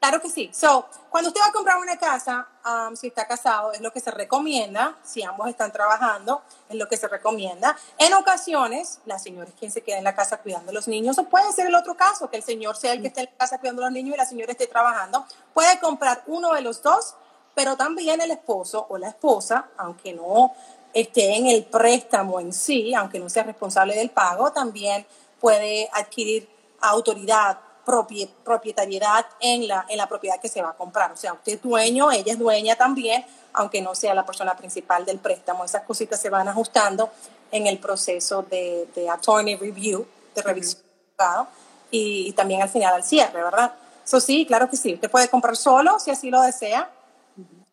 Claro 0.01 0.19
que 0.23 0.31
sí. 0.31 0.49
So, 0.51 0.87
cuando 1.11 1.29
usted 1.29 1.43
va 1.43 1.49
a 1.49 1.53
comprar 1.53 1.77
una 1.77 1.99
casa, 1.99 2.49
um, 2.65 2.97
si 2.97 3.09
está 3.09 3.27
casado, 3.27 3.73
es 3.73 3.83
lo 3.83 3.93
que 3.93 4.01
se 4.01 4.11
recomienda. 4.11 4.97
Si 5.05 5.23
ambos 5.23 5.51
están 5.51 5.71
trabajando, 5.73 6.41
es 6.71 6.77
lo 6.77 6.89
que 6.89 6.97
se 6.97 7.07
recomienda. 7.07 7.77
En 7.99 8.15
ocasiones, 8.15 9.01
la 9.05 9.19
señora 9.19 9.51
es 9.51 9.55
quien 9.57 9.71
se 9.71 9.83
queda 9.83 9.99
en 9.99 10.05
la 10.05 10.15
casa 10.15 10.39
cuidando 10.39 10.71
a 10.71 10.73
los 10.73 10.89
niños, 10.89 11.19
o 11.19 11.25
puede 11.25 11.53
ser 11.53 11.67
el 11.67 11.75
otro 11.75 11.95
caso, 11.99 12.31
que 12.31 12.39
el 12.39 12.45
señor 12.45 12.79
sea 12.79 12.95
el 12.95 13.03
que 13.03 13.09
esté 13.09 13.21
en 13.21 13.27
la 13.27 13.37
casa 13.37 13.59
cuidando 13.59 13.83
a 13.83 13.85
los 13.85 13.93
niños 13.93 14.15
y 14.15 14.17
la 14.17 14.25
señora 14.25 14.53
esté 14.53 14.69
trabajando. 14.69 15.27
Puede 15.53 15.79
comprar 15.81 16.23
uno 16.27 16.55
de 16.55 16.63
los 16.63 16.83
dos 16.83 17.15
pero 17.55 17.77
también 17.77 18.21
el 18.21 18.31
esposo 18.31 18.87
o 18.89 18.97
la 18.97 19.09
esposa, 19.09 19.69
aunque 19.77 20.13
no 20.13 20.53
esté 20.93 21.37
en 21.37 21.47
el 21.47 21.65
préstamo 21.65 22.41
en 22.41 22.53
sí, 22.53 22.95
aunque 22.95 23.19
no 23.19 23.29
sea 23.29 23.43
responsable 23.43 23.95
del 23.95 24.11
pago, 24.11 24.53
también 24.53 25.07
puede 25.41 25.89
adquirir 25.93 26.49
autoridad, 26.81 27.59
propietariedad 28.45 29.27
en 29.41 29.67
la, 29.67 29.85
en 29.89 29.99
la 29.99 30.07
propiedad 30.07 30.41
que 30.41 30.49
se 30.49 30.63
va 30.63 30.71
a 30.71 30.77
comprar. 30.77 31.13
O 31.13 31.17
sea, 31.17 31.33
usted 31.33 31.55
es 31.55 31.63
dueño, 31.63 32.11
ella 32.13 32.33
es 32.33 32.39
dueña 32.39 32.77
también, 32.77 33.25
aunque 33.53 33.83
no 33.83 33.95
sea 33.95 34.15
la 34.15 34.25
persona 34.25 34.57
principal 34.57 35.05
del 35.05 35.19
préstamo. 35.19 35.65
Esas 35.65 35.83
cositas 35.83 36.21
se 36.21 36.31
van 36.31 36.47
ajustando 36.49 37.11
en 37.51 37.67
el 37.67 37.79
proceso 37.79 38.43
de, 38.43 38.89
de 38.95 39.09
attorney 39.09 39.57
review, 39.57 40.07
de 40.35 40.43
revisión 40.43 40.83
y, 41.91 42.29
y, 42.29 42.33
también 42.33 42.63
al 42.63 42.69
final 42.69 42.95
al 42.95 43.03
cierre, 43.03 43.43
¿verdad? 43.43 43.75
Eso 44.05 44.21
sí, 44.21 44.47
claro 44.47 44.71
que 44.71 44.77
sí. 44.77 44.95
Usted 44.95 45.11
puede 45.11 45.29
comprar 45.29 45.57
solo 45.57 45.99
si 45.99 46.11
así 46.11 46.31
lo 46.31 46.41
desea 46.43 46.89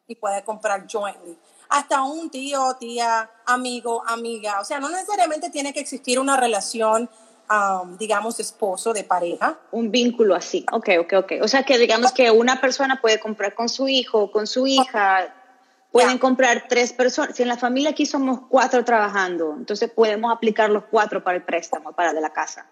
y 0.08 0.15
puede 0.15 0.43
comprar 0.43 0.86
jointly. 0.91 1.38
Hasta 1.69 2.01
un 2.03 2.30
tío, 2.30 2.75
tía, 2.80 3.30
amigo, 3.45 4.03
amiga. 4.08 4.62
O 4.62 4.65
sea, 4.65 4.80
no 4.80 4.89
necesariamente 4.89 5.49
tiene 5.49 5.73
que 5.73 5.80
existir 5.80 6.19
una 6.19 6.38
relación, 6.38 7.10
um, 7.49 7.97
digamos, 7.97 8.39
esposo, 8.39 8.93
de 8.93 9.03
pareja. 9.03 9.57
Un 9.71 9.91
vínculo 9.91 10.36
así. 10.36 10.65
Ok, 10.71 10.89
ok, 10.99 11.13
ok. 11.13 11.31
O 11.41 11.47
sea, 11.47 11.63
que 11.63 11.77
digamos 11.77 12.12
que 12.12 12.31
una 12.31 12.62
persona 12.62 12.99
puede 13.01 13.19
comprar 13.19 13.53
con 13.53 13.69
su 13.69 13.88
hijo, 13.88 14.31
con 14.31 14.47
su 14.47 14.67
hija. 14.67 15.33
Pueden 15.91 16.17
comprar 16.17 16.65
tres 16.67 16.93
personas. 16.93 17.36
Si 17.36 17.43
en 17.43 17.49
la 17.49 17.57
familia 17.57 17.91
aquí 17.91 18.05
somos 18.05 18.41
cuatro 18.49 18.83
trabajando, 18.83 19.55
entonces 19.57 19.89
podemos 19.89 20.31
aplicar 20.31 20.69
los 20.69 20.83
cuatro 20.91 21.23
para 21.23 21.38
el 21.38 21.43
préstamo, 21.43 21.93
para 21.93 22.13
de 22.13 22.21
la 22.21 22.31
casa. 22.31 22.65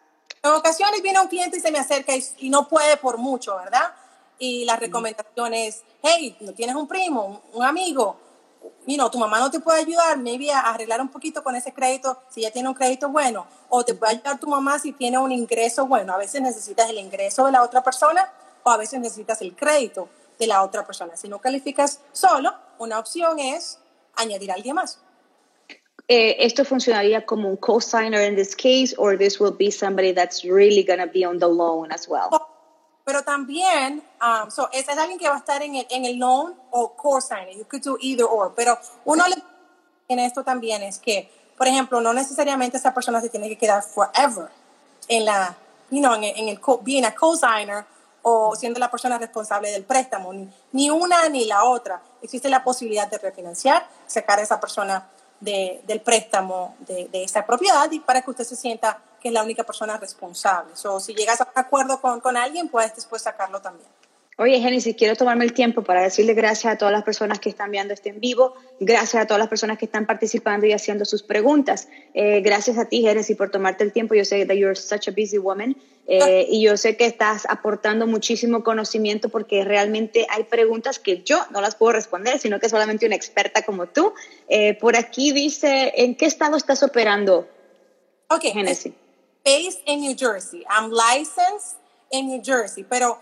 En 0.43 0.51
ocasiones 0.51 1.01
viene 1.01 1.19
un 1.19 1.27
cliente 1.27 1.57
y 1.57 1.59
se 1.61 1.71
me 1.71 1.79
acerca 1.79 2.15
y, 2.15 2.23
y 2.39 2.49
no 2.49 2.67
puede 2.67 2.97
por 2.97 3.17
mucho, 3.17 3.55
¿verdad? 3.57 3.93
y 4.39 4.65
las 4.65 4.79
recomendaciones, 4.79 5.83
hey, 6.01 6.35
no 6.41 6.53
tienes 6.53 6.75
un 6.75 6.88
primo, 6.88 7.41
un, 7.53 7.63
amigo, 7.63 8.17
you 8.88 8.95
know, 8.95 9.10
tu 9.10 9.17
mamá 9.17 9.39
no 9.39 9.49
te 9.49 9.60
puede 9.60 9.80
ayudar, 9.82 10.17
maybe 10.17 10.51
a 10.51 10.60
arreglar 10.60 11.01
un 11.01 11.10
poquito 11.10 11.43
con 11.43 11.56
ese 11.56 11.73
crédito 11.73 12.21
si 12.30 12.41
ya 12.41 12.51
tiene 12.51 12.69
un 12.69 12.75
crédito 12.75 13.10
bueno, 13.10 13.47
o 13.69 13.84
te 13.84 13.93
puede 13.93 14.13
ayudar 14.13 14.39
tu 14.39 14.47
mamá 14.47 14.80
si 14.80 14.91
tiene 14.91 15.17
un 15.17 15.32
ingreso 15.32 15.88
bueno. 15.88 16.13
A 16.13 16.17
veces 16.17 16.41
necesitas 16.41 16.89
el 16.89 16.97
ingreso 16.97 17.45
de 17.45 17.51
la 17.51 17.63
otra 17.63 17.84
persona 17.84 18.32
o 18.63 18.69
a 18.69 18.78
veces 18.78 18.99
necesitas 18.99 19.41
el 19.41 19.56
crédito 19.56 20.10
de 20.39 20.47
la 20.47 20.63
otra 20.63 20.86
persona. 20.86 21.15
Si 21.15 21.28
no 21.28 21.39
calificas 21.39 22.01
solo, 22.12 22.54
una 22.78 22.99
opción 22.99 23.39
es 23.39 23.80
añadir 24.15 24.51
a 24.51 24.56
alguien 24.56 24.75
más. 24.75 24.99
Eh, 26.08 26.45
esto 26.45 26.63
funcionaría 26.63 27.25
como 27.25 27.49
un 27.49 27.58
co-signer 27.58 28.21
in 28.30 28.36
this 28.36 28.56
case, 28.56 28.93
or 28.97 29.17
this 29.17 29.39
will 29.39 29.56
be 29.56 29.71
somebody 29.71 30.13
that's 30.13 30.43
really 30.43 30.84
going 30.84 30.99
to 30.99 31.08
be 31.12 31.25
on 31.25 31.39
the 31.39 31.47
loan 31.47 31.91
as 31.91 32.08
well. 32.08 32.30
Pero 33.06 33.24
también, 33.24 34.04
um, 34.20 34.50
so, 34.50 34.68
ese 34.72 34.91
es 34.91 34.98
alguien 34.98 35.20
que 35.20 35.30
va 35.30 35.36
a 35.36 35.38
estar 35.38 35.62
en 35.62 35.76
el, 35.76 35.88
en 35.91 36.06
el 36.06 36.18
loan 36.18 36.56
o 36.72 36.94
co-signing. 36.96 37.60
You 37.60 37.65
could 37.65 37.84
do 37.84 37.98
either 38.02 38.26
or. 38.28 38.54
Pero 38.56 38.80
uno 39.06 39.28
le, 39.28 39.36
en 40.10 40.18
esto 40.18 40.44
también 40.44 40.82
es 40.82 40.98
que, 40.98 41.32
por 41.56 41.68
ejemplo, 41.68 42.02
no 42.02 42.13
necesariamente 42.13 42.78
esa 42.78 42.96
persona 42.96 43.22
se 43.22 43.30
tiene 43.30 43.48
que 43.48 43.60
quedar 43.60 43.84
forever 43.84 44.50
en 45.08 45.24
la, 45.24 45.56
you 45.91 46.00
know, 46.00 46.15
en, 46.15 46.24
en 46.24 46.50
el, 46.50 46.60
being 46.82 47.06
a 47.06 47.13
co-signer 47.13 47.86
o 48.24 48.56
siendo 48.56 48.80
la 48.80 48.89
persona 48.89 49.20
responsable 49.20 49.70
del 49.70 49.84
préstamo. 49.84 50.34
Ni, 50.72 50.89
una 50.89 51.30
ni 51.30 51.46
la 51.46 51.63
otra. 51.63 52.02
Existe 52.24 52.50
la 52.50 52.63
posibilidad 52.63 53.08
de 53.08 53.20
refinanciar, 53.20 53.88
sacar 54.08 54.39
a 54.39 54.41
esa 54.41 54.60
persona 54.60 55.08
de, 55.39 55.84
del 55.86 56.02
préstamo 56.02 56.76
de, 56.80 57.08
de 57.10 57.24
esa 57.24 57.46
propiedad 57.46 57.91
y 57.91 58.00
para 58.00 58.24
que 58.24 58.32
usted 58.32 58.46
se 58.46 58.56
sienta 58.56 59.00
que 59.25 59.29
es 59.29 59.33
la 59.33 59.43
única 59.43 59.63
persona 59.63 59.97
responsable. 59.97 60.71
O 60.83 60.99
si 60.99 61.15
llegas 61.15 61.41
a 61.41 61.45
un 61.45 61.51
acuerdo 61.55 61.99
con, 61.99 62.19
con 62.19 62.38
alguien, 62.38 62.69
puedes 62.69 62.95
después 62.95 63.23
sacarlo 63.23 63.59
también. 63.59 63.89
Oye, 64.38 64.59
Génesis, 64.59 64.95
quiero 64.95 65.15
tomarme 65.15 65.45
el 65.45 65.53
tiempo 65.53 65.81
para 65.81 66.03
decirle 66.03 66.35
gracias 66.35 66.71
a 66.71 66.77
todas 66.77 66.91
las 66.91 67.01
personas 67.01 67.39
que 67.39 67.49
están 67.49 67.71
viendo 67.71 67.91
este 67.91 68.09
en 68.09 68.19
vivo, 68.19 68.53
gracias 68.79 69.23
a 69.23 69.25
todas 69.25 69.39
las 69.39 69.47
personas 69.47 69.79
que 69.79 69.85
están 69.85 70.05
participando 70.05 70.67
y 70.67 70.73
haciendo 70.73 71.05
sus 71.05 71.23
preguntas. 71.23 71.88
Eh, 72.13 72.41
gracias 72.41 72.77
a 72.77 72.85
ti, 72.85 73.01
Génesis, 73.01 73.35
por 73.35 73.49
tomarte 73.49 73.83
el 73.83 73.93
tiempo. 73.93 74.13
Yo 74.13 74.25
sé 74.25 74.45
que 74.45 74.55
you're 74.59 74.75
such 74.75 75.07
a 75.07 75.11
busy 75.11 75.39
woman 75.39 75.75
eh, 76.05 76.45
y 76.47 76.61
yo 76.61 76.77
sé 76.77 76.95
que 76.95 77.07
estás 77.07 77.47
aportando 77.49 78.05
muchísimo 78.05 78.63
conocimiento 78.63 79.29
porque 79.29 79.63
realmente 79.63 80.27
hay 80.29 80.43
preguntas 80.43 80.99
que 80.99 81.23
yo 81.23 81.43
no 81.49 81.61
las 81.61 81.73
puedo 81.73 81.93
responder, 81.93 82.38
sino 82.38 82.59
que 82.59 82.69
solamente 82.69 83.07
una 83.07 83.15
experta 83.15 83.63
como 83.63 83.88
tú. 83.88 84.13
Eh, 84.49 84.75
por 84.75 84.95
aquí 84.95 85.31
dice, 85.31 85.93
¿en 85.95 86.13
qué 86.13 86.27
estado 86.27 86.57
estás 86.57 86.83
operando, 86.83 87.47
Ok, 88.27 88.41
Génesis? 88.53 88.93
Based 89.45 89.81
in 89.86 90.01
New 90.01 90.15
Jersey. 90.15 90.65
I'm 90.67 90.89
licensed 90.89 91.77
in 92.12 92.27
New 92.27 92.41
Jersey, 92.43 92.84
pero 92.84 93.19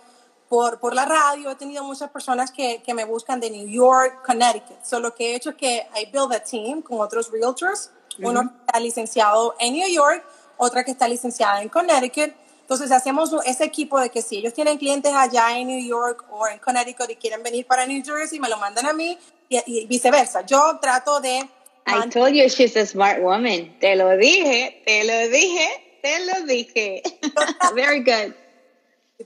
por, 0.47 0.79
por 0.79 0.95
la 0.95 1.05
radio 1.05 1.51
he 1.51 1.55
tenido 1.55 1.83
muchas 1.83 2.09
personas 2.09 2.51
que, 2.51 2.81
que 2.81 2.93
me 2.93 3.05
buscan 3.05 3.39
de 3.39 3.49
New 3.49 3.67
York, 3.67 4.23
Connecticut. 4.25 4.83
So 4.83 4.99
lo 4.99 5.13
que 5.13 5.31
he 5.31 5.36
hecho 5.36 5.51
es 5.51 5.55
que 5.55 5.88
I 5.95 6.05
build 6.12 6.33
a 6.33 6.39
team 6.39 6.81
con 6.81 7.01
otros 7.01 7.29
realtors, 7.31 7.91
uno 8.19 8.41
que 8.41 8.65
está 8.67 8.79
licenciado 8.79 9.55
en 9.59 9.73
New 9.73 9.89
York, 9.89 10.23
otra 10.57 10.83
que 10.83 10.91
está 10.91 11.07
licenciada 11.07 11.62
en 11.62 11.69
Connecticut. 11.69 12.33
Entonces 12.62 12.91
hacemos 12.91 13.31
ese 13.45 13.65
equipo 13.65 13.99
de 13.99 14.09
que 14.09 14.21
si 14.21 14.38
ellos 14.38 14.53
tienen 14.53 14.77
clientes 14.77 15.13
allá 15.13 15.57
en 15.57 15.67
New 15.67 15.86
York 15.86 16.23
o 16.31 16.47
en 16.47 16.59
Connecticut 16.59 17.09
y 17.09 17.15
quieren 17.17 17.43
venir 17.43 17.67
para 17.67 17.86
New 17.86 18.01
Jersey, 18.05 18.39
me 18.39 18.47
lo 18.47 18.57
mandan 18.57 18.86
a 18.86 18.93
mí 18.93 19.17
y, 19.49 19.59
y 19.65 19.86
viceversa. 19.88 20.45
Yo 20.45 20.79
trato 20.79 21.19
de... 21.19 21.49
I 21.86 22.07
told 22.09 22.33
you 22.33 22.47
she's 22.47 22.77
a 22.77 22.86
smart 22.86 23.21
woman. 23.21 23.77
Te 23.79 23.97
lo 23.97 24.15
dije, 24.15 24.81
te 24.86 25.03
lo 25.03 25.29
dije 25.29 25.83
te 26.03 26.25
lo 26.25 26.45
dije. 26.45 27.01
Very 27.73 28.03
good. 28.03 28.35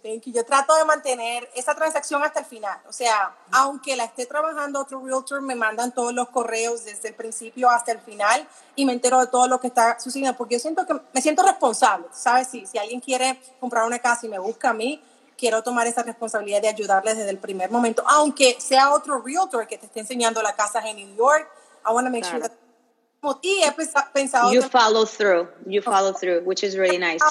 Thank 0.03 0.25
you. 0.25 0.33
Yo 0.33 0.45
trato 0.45 0.75
de 0.75 0.85
mantener 0.85 1.49
esa 1.55 1.73
transacción 1.73 2.23
hasta 2.23 2.41
el 2.41 2.45
final. 2.45 2.79
O 2.87 2.93
sea, 2.93 3.35
aunque 3.51 3.95
la 3.95 4.03
esté 4.03 4.27
trabajando 4.27 4.81
otro 4.81 5.03
realtor, 5.03 5.41
me 5.41 5.55
mandan 5.55 5.91
todos 5.91 6.13
los 6.13 6.29
correos 6.29 6.85
desde 6.85 7.07
el 7.07 7.15
principio 7.15 7.67
hasta 7.67 7.93
el 7.93 7.99
final 7.99 8.47
y 8.75 8.85
me 8.85 8.93
entero 8.93 9.19
de 9.19 9.25
todo 9.25 9.47
lo 9.47 9.59
que 9.59 9.67
está 9.67 9.99
sucediendo, 9.99 10.37
porque 10.37 10.55
yo 10.55 10.59
siento 10.59 10.85
que 10.85 10.93
me 11.11 11.21
siento 11.21 11.41
responsable. 11.41 12.05
¿Sabes? 12.13 12.47
Si, 12.49 12.67
si 12.67 12.77
alguien 12.77 12.99
quiere 12.99 13.41
comprar 13.59 13.87
una 13.87 13.97
casa 13.97 14.27
y 14.27 14.29
me 14.29 14.37
busca 14.37 14.69
a 14.69 14.73
mí, 14.73 15.01
quiero 15.35 15.63
tomar 15.63 15.87
esa 15.87 16.03
responsabilidad 16.03 16.61
de 16.61 16.67
ayudarles 16.67 17.17
desde 17.17 17.31
el 17.31 17.39
primer 17.39 17.71
momento, 17.71 18.03
aunque 18.07 18.57
sea 18.59 18.91
otro 18.93 19.19
realtor 19.23 19.65
que 19.65 19.79
te 19.79 19.87
esté 19.87 20.01
enseñando 20.01 20.43
la 20.43 20.55
casa 20.55 20.87
en 20.87 20.97
New 20.97 21.15
York. 21.15 21.49
I 21.89 21.91
want 21.91 22.05
to 22.05 22.11
make 22.11 22.25
sure 22.25 22.39
that 22.39 22.51
y 23.41 23.63
he 23.63 23.71
pensado... 24.13 24.53
You 24.53 24.61
follow 24.61 25.05
through, 25.05 25.47
you 25.65 25.81
follow 25.81 26.13
through, 26.13 26.43
which 26.45 26.63
is 26.63 26.77
really 26.77 26.97
nice. 26.97 27.21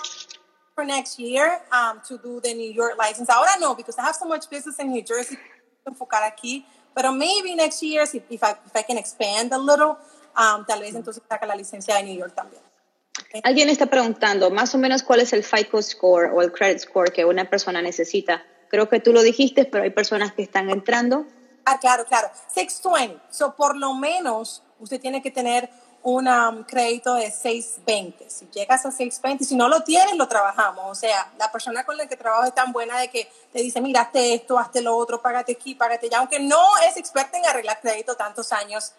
For 0.75 0.85
next 0.85 1.19
year, 1.19 1.61
um, 1.73 2.01
to 2.07 2.19
do 2.19 2.41
the 2.41 2.53
New 2.53 2.71
York 2.71 2.99
license. 2.99 3.31
Ahora 3.31 3.59
no, 3.59 3.75
because 3.75 3.99
I 3.99 4.03
have 4.03 4.15
so 4.15 4.27
much 4.27 4.51
business 4.51 4.79
in 4.79 4.91
New 4.91 5.03
Jersey, 5.03 5.39
enfocar 5.89 6.23
aquí. 6.23 6.65
Pero 6.95 7.13
maybe 7.13 7.55
next 7.55 7.83
year, 7.83 8.03
if, 8.03 8.15
if, 8.15 8.43
I, 8.43 8.51
if 8.51 8.75
I 8.75 8.83
can 8.83 8.99
expand 8.99 9.53
a 9.53 9.59
little, 9.59 9.97
um, 10.37 10.65
tal 10.67 10.81
vez 10.81 10.95
entonces 10.95 11.23
saca 11.29 11.47
la 11.47 11.55
licencia 11.55 11.95
de 11.97 12.03
New 12.03 12.19
York 12.19 12.35
también. 12.35 12.63
Alguien 13.45 13.69
está 13.69 13.87
preguntando 13.87 14.51
más 14.51 14.75
o 14.75 14.79
menos 14.79 15.03
cuál 15.03 15.21
es 15.21 15.33
el 15.33 15.43
FICO 15.43 15.83
score 15.83 16.31
o 16.35 16.43
el 16.43 16.53
credit 16.53 16.79
score 16.79 17.13
que 17.13 17.25
una 17.25 17.49
persona 17.49 17.83
necesita. 17.83 18.45
Creo 18.69 18.89
que 18.89 19.01
tú 19.01 19.13
lo 19.13 19.23
dijiste, 19.23 19.65
pero 19.65 19.85
hay 19.85 19.91
personas 19.91 20.33
que 20.33 20.43
están 20.43 20.71
entrando. 20.71 21.27
Ah, 21.65 21.79
claro, 21.81 22.05
claro. 22.05 22.31
620. 22.53 23.21
So, 23.31 23.55
por 23.57 23.77
lo 23.77 23.95
menos 23.95 24.63
usted 24.81 25.01
tiene 25.01 25.23
que 25.23 25.31
tener 25.31 25.71
un 26.03 26.29
um, 26.29 26.63
crédito 26.63 27.15
de 27.15 27.33
620. 27.33 28.31
Si 28.31 28.47
llegas 28.53 28.87
a 28.87 28.93
620, 28.93 29.45
si 29.45 29.57
no 29.57 29.69
lo 29.69 29.83
tienes, 29.83 30.17
lo 30.17 30.29
trabajamos. 30.29 30.85
O 30.87 30.95
sea, 30.95 31.33
la 31.37 31.51
persona 31.51 31.85
con 31.85 31.97
la 31.97 32.07
que 32.07 32.17
trabajo 32.17 32.45
es 32.45 32.55
tan 32.55 32.73
buena 32.73 32.97
de 33.01 33.09
que 33.09 33.29
te 33.53 33.61
dice, 33.61 33.81
mira, 33.81 34.03
hazte 34.03 34.35
esto, 34.35 34.57
hazte 34.57 34.83
lo 34.83 34.97
otro, 34.97 35.21
págate 35.21 35.53
aquí, 35.53 35.75
págate 35.75 36.07
allá. 36.07 36.19
Aunque 36.19 36.39
no 36.39 36.63
es 36.89 36.97
experta 36.97 37.39
en 37.39 37.47
arreglar 37.47 37.81
crédito 37.81 38.15
tantos 38.15 38.53
años 38.53 38.93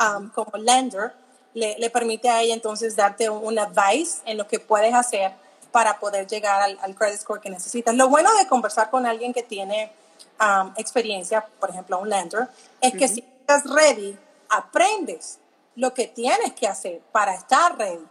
um, 0.00 0.30
como 0.30 0.56
lender, 0.56 1.12
le, 1.52 1.78
le, 1.78 1.90
permite 1.90 2.30
a 2.30 2.40
ella 2.40 2.54
entonces 2.54 2.96
darte 2.96 3.28
un, 3.28 3.58
advice 3.58 4.22
en 4.24 4.38
lo 4.38 4.48
que 4.48 4.58
puedes 4.58 4.94
hacer 4.94 5.32
para 5.70 6.00
poder 6.00 6.26
llegar 6.26 6.62
al, 6.62 6.94
credit 6.94 7.20
score 7.20 7.42
que 7.42 7.50
necesitas. 7.50 7.94
Lo 7.94 8.08
bueno 8.08 8.34
de 8.36 8.46
conversar 8.46 8.88
con 8.88 9.04
alguien 9.04 9.34
que 9.34 9.42
tiene 9.42 9.92
um, 10.40 10.72
experiencia, 10.76 11.44
por 11.60 11.68
ejemplo, 11.68 11.98
un 11.98 12.08
lender, 12.08 12.48
es 12.80 12.94
que 12.94 13.06
si 13.06 13.20
estás 13.40 13.64
ready, 13.64 14.16
aprendes 14.48 15.38
lo 15.76 15.92
que 15.94 16.06
tienes 16.06 16.52
que 16.52 16.66
hacer 16.66 17.00
para 17.12 17.34
estar 17.34 17.76
ready. 17.78 18.04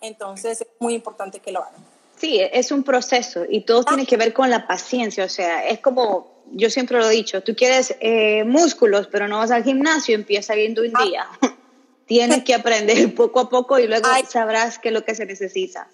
Entonces 0.00 0.60
es 0.60 0.68
muy 0.78 0.94
importante 0.94 1.40
que 1.40 1.52
lo 1.52 1.60
hagan. 1.60 1.84
Sí, 2.16 2.40
es 2.40 2.72
un 2.72 2.82
proceso 2.82 3.44
y 3.48 3.60
todo 3.60 3.84
tiene 3.84 4.06
que 4.06 4.16
ver 4.16 4.32
con 4.32 4.50
la 4.50 4.66
paciencia. 4.66 5.24
O 5.24 5.28
sea, 5.28 5.66
es 5.66 5.78
como, 5.80 6.42
yo 6.52 6.68
siempre 6.68 6.98
lo 6.98 7.08
he 7.08 7.12
dicho, 7.12 7.42
tú 7.42 7.54
quieres 7.54 7.94
eh, 8.00 8.44
músculos, 8.44 9.06
pero 9.06 9.28
no 9.28 9.38
vas 9.38 9.50
al 9.50 9.62
gimnasio, 9.62 10.14
empieza 10.14 10.54
viendo 10.54 10.82
un 10.82 10.92
día. 11.04 11.28
Tienes 12.06 12.42
que 12.42 12.54
aprender 12.54 13.14
poco 13.16 13.40
a 13.40 13.48
poco 13.48 13.78
y 13.78 13.86
luego 13.86 14.08
sabrás 14.28 14.78
qué 14.78 14.88
es 14.88 14.94
lo 14.94 15.04
que 15.04 15.14
se 15.14 15.26
necesita. 15.26 15.88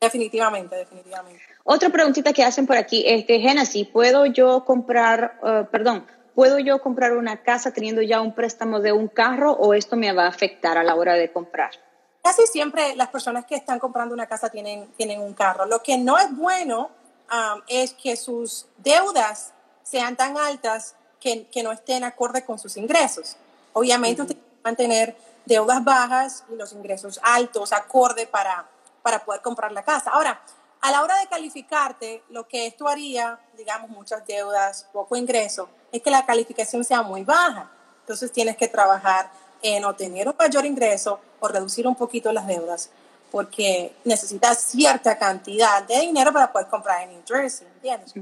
Definitivamente, 0.00 0.76
definitivamente. 0.76 1.42
Otra 1.64 1.90
preguntita 1.90 2.32
que 2.32 2.44
hacen 2.44 2.66
por 2.66 2.76
aquí, 2.76 3.02
este, 3.06 3.40
Genesis, 3.40 3.88
¿puedo 3.88 4.26
yo 4.26 4.64
comprar, 4.64 5.40
uh, 5.42 5.70
perdón, 5.70 6.06
¿puedo 6.36 6.58
yo 6.58 6.82
comprar 6.82 7.16
una 7.16 7.42
casa 7.42 7.72
teniendo 7.72 8.02
ya 8.02 8.20
un 8.20 8.34
préstamo 8.34 8.78
de 8.78 8.92
un 8.92 9.08
carro 9.08 9.52
o 9.52 9.72
esto 9.72 9.96
me 9.96 10.12
va 10.12 10.26
a 10.26 10.28
afectar 10.28 10.76
a 10.76 10.84
la 10.84 10.94
hora 10.94 11.14
de 11.14 11.32
comprar? 11.32 11.70
Casi 12.22 12.46
siempre 12.46 12.94
las 12.94 13.08
personas 13.08 13.46
que 13.46 13.56
están 13.56 13.78
comprando 13.78 14.14
una 14.14 14.26
casa 14.26 14.50
tienen, 14.50 14.86
tienen 14.98 15.20
un 15.20 15.32
carro. 15.32 15.64
Lo 15.64 15.82
que 15.82 15.96
no 15.96 16.18
es 16.18 16.36
bueno 16.36 16.90
um, 17.32 17.62
es 17.66 17.94
que 17.94 18.16
sus 18.16 18.66
deudas 18.76 19.54
sean 19.82 20.14
tan 20.14 20.36
altas 20.36 20.94
que, 21.18 21.46
que, 21.46 21.62
no 21.62 21.72
estén 21.72 22.04
acorde 22.04 22.44
con 22.44 22.58
sus 22.58 22.76
ingresos. 22.76 23.36
Obviamente 23.72 24.20
usted 24.20 24.34
tiene 24.34 24.50
que 24.50 24.62
mantener 24.62 25.16
deudas 25.46 25.82
bajas 25.82 26.44
y 26.52 26.56
los 26.56 26.72
ingresos 26.72 27.18
altos, 27.22 27.72
acorde 27.72 28.26
para, 28.26 28.66
para 29.02 29.24
poder 29.24 29.40
comprar 29.40 29.72
la 29.72 29.82
casa. 29.82 30.10
Ahora, 30.10 30.42
a 30.82 30.90
la 30.90 31.02
hora 31.02 31.18
de 31.18 31.26
calificarte, 31.28 32.22
lo 32.28 32.46
que 32.46 32.66
esto 32.66 32.86
haría, 32.86 33.40
digamos, 33.56 33.90
muchas 33.90 34.26
deudas, 34.26 34.88
poco 34.92 35.16
ingreso, 35.16 35.68
es 35.96 36.02
que 36.02 36.10
la 36.10 36.24
calificación 36.24 36.84
sea 36.84 37.02
muy 37.02 37.22
baja. 37.22 37.70
Entonces 38.00 38.30
tienes 38.32 38.56
que 38.56 38.68
trabajar 38.68 39.30
en 39.62 39.84
obtener 39.84 40.28
un 40.28 40.34
mayor 40.38 40.64
ingreso 40.64 41.18
o 41.40 41.48
reducir 41.48 41.86
un 41.86 41.96
poquito 41.96 42.32
las 42.32 42.46
deudas, 42.46 42.90
porque 43.30 43.92
necesitas 44.04 44.60
cierta 44.62 45.18
cantidad 45.18 45.82
de 45.86 46.00
dinero 46.00 46.32
para 46.32 46.52
poder 46.52 46.68
comprar 46.68 47.02
en 47.02 47.10
New 47.10 47.22
Jersey, 47.26 47.66
¿entiendes? 47.74 48.14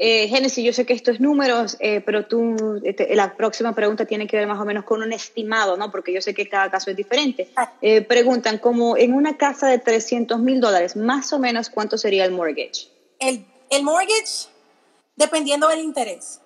Eh, 0.00 0.28
Génesis, 0.28 0.64
yo 0.64 0.72
sé 0.72 0.86
que 0.86 0.92
esto 0.92 1.10
es 1.10 1.18
números, 1.18 1.76
eh, 1.80 2.00
pero 2.00 2.26
tú, 2.26 2.80
este, 2.84 3.12
la 3.16 3.34
próxima 3.34 3.74
pregunta 3.74 4.04
tiene 4.04 4.28
que 4.28 4.36
ver 4.36 4.46
más 4.46 4.60
o 4.60 4.64
menos 4.64 4.84
con 4.84 5.02
un 5.02 5.12
estimado, 5.12 5.76
¿no? 5.76 5.90
Porque 5.90 6.12
yo 6.12 6.20
sé 6.22 6.34
que 6.34 6.48
cada 6.48 6.70
caso 6.70 6.90
es 6.90 6.96
diferente. 6.96 7.50
Ah. 7.56 7.72
Eh, 7.82 8.02
preguntan, 8.02 8.58
como 8.58 8.96
en 8.96 9.12
una 9.12 9.36
casa 9.36 9.66
de 9.66 9.78
300 9.78 10.38
mil 10.38 10.60
dólares, 10.60 10.94
más 10.94 11.32
o 11.32 11.40
menos, 11.40 11.68
¿cuánto 11.68 11.98
sería 11.98 12.24
el 12.24 12.30
mortgage? 12.30 12.88
El, 13.18 13.44
el 13.70 13.82
mortgage, 13.82 14.46
dependiendo 15.16 15.66
del 15.66 15.80
interés. 15.80 16.40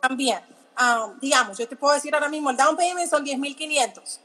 También, 0.00 0.40
um, 0.80 1.18
digamos, 1.20 1.58
yo 1.58 1.68
te 1.68 1.76
puedo 1.76 1.94
decir 1.94 2.14
ahora 2.14 2.28
mismo, 2.28 2.50
el 2.50 2.56
down 2.56 2.76
payment 2.76 3.08
son 3.10 3.24
10.500. 3.24 4.18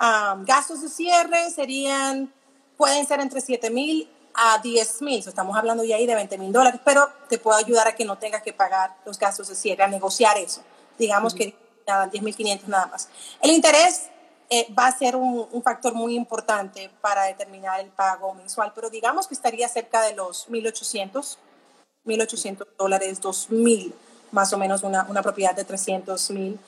Um, 0.00 0.44
gastos 0.44 0.82
de 0.82 0.88
cierre 0.88 1.50
serían, 1.50 2.32
pueden 2.76 3.06
ser 3.06 3.20
entre 3.20 3.40
7 3.40 3.70
mil 3.70 4.08
a 4.34 4.58
10 4.58 5.02
mil, 5.02 5.18
estamos 5.18 5.56
hablando 5.56 5.84
ya 5.84 5.96
ahí 5.96 6.06
de 6.06 6.14
20 6.14 6.38
mil 6.38 6.52
dólares, 6.52 6.80
pero 6.84 7.08
te 7.28 7.38
puedo 7.38 7.56
ayudar 7.56 7.86
a 7.86 7.94
que 7.94 8.04
no 8.04 8.18
tengas 8.18 8.42
que 8.42 8.52
pagar 8.52 8.96
los 9.04 9.18
gastos 9.18 9.48
de 9.48 9.54
cierre, 9.54 9.82
a 9.84 9.88
negociar 9.88 10.38
eso. 10.38 10.62
Digamos 10.98 11.34
que 11.34 11.54
nada, 11.86 12.06
10 12.06 12.22
mil 12.22 12.34
500 12.34 12.68
nada 12.68 12.86
más. 12.86 13.08
El 13.40 13.50
interés 13.50 14.08
eh, 14.48 14.66
va 14.76 14.86
a 14.86 14.92
ser 14.98 15.16
un, 15.16 15.46
un, 15.50 15.62
factor 15.62 15.94
muy 15.94 16.14
importante 16.14 16.90
para 17.00 17.24
determinar 17.24 17.80
el 17.80 17.90
pago 17.90 18.34
mensual, 18.34 18.72
pero 18.74 18.90
digamos 18.90 19.26
que 19.26 19.34
estaría 19.34 19.68
cerca 19.68 20.02
de 20.02 20.14
los 20.14 20.48
1.800, 20.48 21.38
1.800 22.04 22.66
dólares, 22.78 23.20
2.000, 23.22 23.92
más 24.32 24.52
o 24.52 24.58
menos 24.58 24.82
una, 24.82 25.06
una 25.08 25.22
propiedad 25.22 25.54
de 25.54 25.64
300 25.64 26.30
mil, 26.32 26.58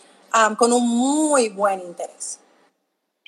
con 0.57 0.73
un 0.73 0.87
muy 0.89 1.49
buen 1.49 1.81
interés. 1.81 2.41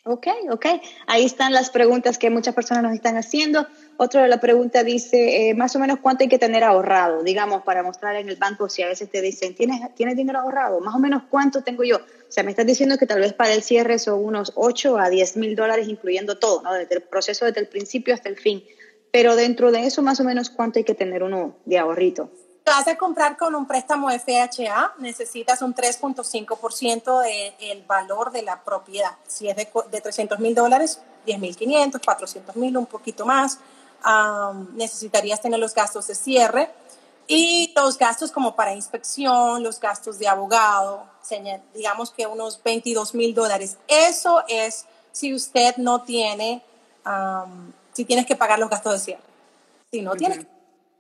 Ok, 0.09 0.29
ok. 0.53 0.67
Ahí 1.09 1.25
están 1.25 1.53
las 1.53 1.71
preguntas 1.71 2.17
que 2.17 2.31
muchas 2.31 2.55
personas 2.55 2.85
nos 2.85 2.93
están 2.93 3.17
haciendo. 3.17 3.67
Otra 3.97 4.23
de 4.23 4.29
la 4.29 4.39
pregunta 4.39 4.85
dice, 4.85 5.49
eh, 5.49 5.55
más 5.55 5.75
o 5.75 5.81
menos 5.81 5.99
cuánto 6.01 6.23
hay 6.23 6.29
que 6.29 6.39
tener 6.39 6.63
ahorrado, 6.63 7.25
digamos, 7.25 7.63
para 7.65 7.83
mostrar 7.83 8.15
en 8.15 8.29
el 8.29 8.37
banco 8.37 8.69
si 8.69 8.83
a 8.83 8.87
veces 8.87 9.11
te 9.11 9.21
dicen, 9.21 9.57
¿tienes, 9.57 9.81
¿tienes 9.97 10.17
dinero 10.17 10.39
ahorrado? 10.39 10.79
Más 10.79 10.95
o 10.95 11.01
menos 11.01 11.25
cuánto 11.29 11.63
tengo 11.63 11.83
yo. 11.83 11.97
O 11.97 12.31
sea, 12.31 12.45
me 12.45 12.51
estás 12.51 12.67
diciendo 12.67 12.99
que 12.99 13.07
tal 13.07 13.19
vez 13.19 13.33
para 13.33 13.53
el 13.53 13.65
cierre 13.65 13.99
son 13.99 14.25
unos 14.25 14.53
8 14.55 14.97
a 14.97 15.11
10 15.11 15.39
mil 15.39 15.57
dólares, 15.57 15.89
incluyendo 15.89 16.39
todo, 16.39 16.63
¿no? 16.63 16.73
Desde 16.73 16.95
el 16.95 17.03
proceso, 17.03 17.45
desde 17.45 17.61
el 17.61 17.67
principio 17.67 18.15
hasta 18.15 18.29
el 18.29 18.37
fin. 18.37 18.63
Pero 19.11 19.35
dentro 19.35 19.73
de 19.73 19.87
eso, 19.87 20.03
más 20.03 20.21
o 20.21 20.25
menos 20.25 20.51
cuánto 20.51 20.79
hay 20.79 20.85
que 20.85 20.95
tener 20.95 21.25
uno 21.25 21.57
de 21.65 21.79
ahorrito 21.79 22.31
vas 22.71 22.89
a 22.89 22.97
comprar 22.97 23.37
con 23.37 23.55
un 23.55 23.67
préstamo 23.67 24.09
FHA, 24.11 24.95
necesitas 24.99 25.63
un 25.63 25.75
3.5% 25.75 27.23
del 27.59 27.83
valor 27.85 28.33
de 28.33 28.43
la 28.43 28.63
propiedad. 28.63 29.13
Si 29.27 29.49
es 29.49 29.57
de, 29.57 29.69
de 29.91 30.01
300 30.01 30.39
mil 30.41 30.55
dólares, 30.55 31.01
10.500, 31.27 32.05
400 32.05 32.57
mil, 32.57 32.77
un 32.77 32.87
poquito 32.87 33.25
más. 33.25 33.59
necesitarías 34.75 35.41
tener 35.41 35.59
los 35.59 35.75
gastos 35.75 36.07
de 36.09 36.15
cierre 36.15 36.71
y 37.29 37.73
los 37.75 37.99
gastos 37.99 38.31
como 38.31 38.55
para 38.55 38.75
inspección, 38.75 39.63
los 39.63 39.81
gastos 39.81 40.19
de 40.19 40.29
abogado, 40.29 41.05
digamos 41.75 42.11
que 42.11 42.27
unos 42.27 42.63
22 42.63 43.15
mil 43.15 43.35
dólares. 43.35 43.77
Eso 43.89 44.45
es 44.49 44.87
si 45.13 45.35
usted 45.35 45.77
no 45.77 46.03
tiene, 46.03 46.63
si 47.93 48.05
tienes 48.05 48.27
que 48.27 48.37
pagar 48.37 48.59
los 48.59 48.71
gastos 48.71 48.93
de 48.93 48.99
cierre. 48.99 49.23
Si 49.91 50.03
no 50.03 50.15
tienes 50.15 50.47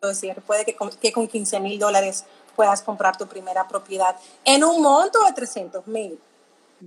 decir, 0.07 0.41
puede 0.43 0.65
que 0.65 0.77
con, 0.77 0.91
que 0.91 1.13
con 1.13 1.29
15 1.29 1.61
mil 1.61 1.79
dólares 1.79 2.25
puedas 2.55 2.83
comprar 2.83 3.17
tu 3.17 3.27
primera 3.27 3.69
propiedad 3.69 4.17
en 4.45 4.65
un 4.65 4.83
monto 4.83 5.23
de 5.25 5.33
300 5.33 5.87
mil. 5.87 6.21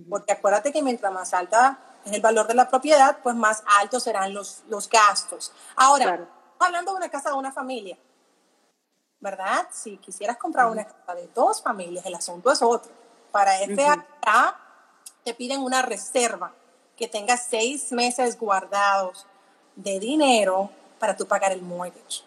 Porque 0.09 0.33
acuérdate 0.33 0.71
que 0.71 0.81
mientras 0.81 1.11
más 1.11 1.33
alta 1.33 1.79
es 2.05 2.13
el 2.13 2.21
valor 2.21 2.47
de 2.47 2.53
la 2.55 2.69
propiedad, 2.69 3.17
pues 3.23 3.35
más 3.35 3.63
altos 3.79 4.03
serán 4.03 4.33
los, 4.33 4.63
los 4.67 4.89
gastos. 4.89 5.51
Ahora, 5.75 6.27
hablando 6.59 6.91
de 6.91 6.97
una 6.97 7.09
casa 7.09 7.29
de 7.29 7.35
una 7.35 7.51
familia, 7.51 7.97
¿verdad? 9.19 9.67
Si 9.71 9.97
quisieras 9.97 10.37
comprar 10.37 10.67
una 10.67 10.85
casa 10.85 11.15
de 11.15 11.27
dos 11.33 11.61
familias, 11.61 12.05
el 12.05 12.15
asunto 12.15 12.51
es 12.51 12.61
otro. 12.61 12.91
Para 13.31 13.53
FHA 13.53 14.57
te 15.23 15.33
piden 15.33 15.61
una 15.61 15.81
reserva 15.81 16.53
que 16.95 17.07
tenga 17.07 17.37
seis 17.37 17.91
meses 17.91 18.37
guardados 18.37 19.25
de 19.75 19.99
dinero 19.99 20.69
para 20.99 21.15
tú 21.15 21.25
pagar 21.25 21.51
el 21.51 21.61
mortgage. 21.61 22.23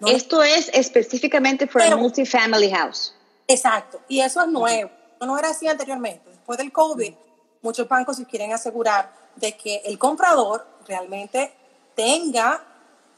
Esto 0.00 0.42
es 0.42 0.70
específicamente 0.72 1.66
para 1.66 1.96
multifamily 1.96 2.70
house. 2.70 3.14
Exacto, 3.46 4.00
y 4.08 4.20
eso 4.20 4.40
es 4.40 4.48
nuevo. 4.48 4.90
No 5.20 5.38
era 5.38 5.50
así 5.50 5.68
anteriormente. 5.68 6.28
Después 6.30 6.58
del 6.58 6.72
COVID, 6.72 7.14
muchos 7.62 7.88
bancos 7.88 8.16
se 8.16 8.26
quieren 8.26 8.52
asegurar 8.52 9.12
de 9.36 9.56
que 9.56 9.82
el 9.84 9.98
comprador 9.98 10.66
realmente 10.86 11.52
tenga 11.94 12.62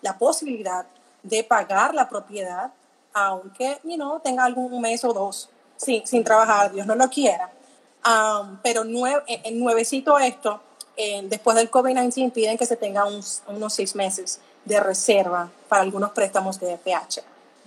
la 0.03 0.19
posibilidad 0.19 0.87
de 1.23 1.43
pagar 1.45 1.95
la 1.95 2.09
propiedad, 2.09 2.73
aunque 3.13 3.79
you 3.85 4.21
tenga 4.23 4.45
algún 4.45 4.81
mes 4.81 5.05
o 5.05 5.13
dos 5.13 5.49
sin, 5.77 6.07
sin 6.07 6.23
trabajar, 6.23 6.73
Dios 6.73 6.87
no 6.87 6.95
lo 6.95 7.09
quiera. 7.09 7.51
Um, 8.07 8.59
pero 8.63 8.83
en 8.85 9.61
nuevecito 9.61 10.19
esto, 10.19 10.61
después 11.25 11.57
del 11.57 11.71
COVID-19 11.71 12.33
piden 12.33 12.59
que 12.59 12.67
se 12.67 12.77
tenga 12.77 13.05
unos 13.07 13.75
seis 13.75 13.95
meses 13.95 14.41
de 14.65 14.81
reserva 14.81 15.51
para 15.69 15.83
algunos 15.83 16.11
préstamos 16.11 16.59
de 16.61 16.77
FH. 16.77 17.23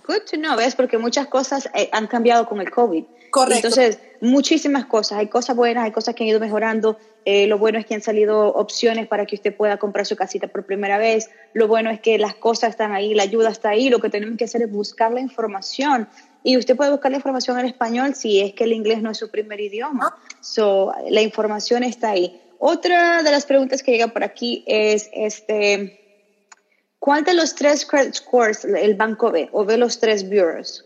Good 0.07 0.21
to 0.31 0.37
know, 0.37 0.55
¿ves? 0.55 0.75
Porque 0.75 0.97
muchas 0.97 1.27
cosas 1.27 1.69
eh, 1.73 1.89
han 1.91 2.07
cambiado 2.07 2.47
con 2.47 2.61
el 2.61 2.71
COVID. 2.71 3.03
Correcto. 3.29 3.67
Entonces, 3.67 3.99
muchísimas 4.21 4.85
cosas. 4.85 5.19
Hay 5.19 5.27
cosas 5.27 5.55
buenas, 5.55 5.83
hay 5.83 5.91
cosas 5.91 6.15
que 6.15 6.23
han 6.23 6.29
ido 6.29 6.39
mejorando. 6.39 6.97
Eh, 7.25 7.45
lo 7.45 7.57
bueno 7.57 7.77
es 7.77 7.85
que 7.85 7.93
han 7.93 8.01
salido 8.01 8.53
opciones 8.53 9.07
para 9.07 9.25
que 9.25 9.35
usted 9.35 9.53
pueda 9.53 9.77
comprar 9.77 10.05
su 10.05 10.15
casita 10.15 10.47
por 10.47 10.65
primera 10.65 10.97
vez. 10.97 11.29
Lo 11.53 11.67
bueno 11.67 11.89
es 11.89 11.99
que 11.99 12.17
las 12.17 12.35
cosas 12.35 12.69
están 12.69 12.93
ahí, 12.93 13.13
la 13.13 13.23
ayuda 13.23 13.49
está 13.49 13.69
ahí. 13.69 13.89
Lo 13.89 13.99
que 13.99 14.09
tenemos 14.09 14.37
que 14.37 14.45
hacer 14.45 14.61
es 14.61 14.71
buscar 14.71 15.11
la 15.11 15.19
información. 15.19 16.07
Y 16.41 16.55
usted 16.55 16.77
puede 16.77 16.91
buscar 16.91 17.11
la 17.11 17.17
información 17.17 17.59
en 17.59 17.65
español 17.65 18.15
si 18.15 18.39
es 18.39 18.53
que 18.53 18.63
el 18.63 18.71
inglés 18.71 19.01
no 19.01 19.11
es 19.11 19.17
su 19.17 19.29
primer 19.29 19.59
idioma. 19.59 20.15
Ah. 20.15 20.37
So, 20.39 20.93
la 21.09 21.21
información 21.21 21.83
está 21.83 22.11
ahí. 22.11 22.41
Otra 22.59 23.21
de 23.23 23.31
las 23.31 23.45
preguntas 23.45 23.83
que 23.83 23.91
llega 23.91 24.07
por 24.07 24.23
aquí 24.23 24.63
es, 24.65 25.09
este, 25.11 25.96
¿Cuál 27.07 27.23
de 27.23 27.33
los 27.33 27.55
tres 27.55 27.85
credit 27.85 28.15
scores 28.15 28.65
el 28.65 28.95
banco 28.95 29.31
ve 29.31 29.47
o 29.53 29.63
ve 29.63 29.77
los 29.77 29.97
tres 29.97 30.25
bureaus? 30.25 30.83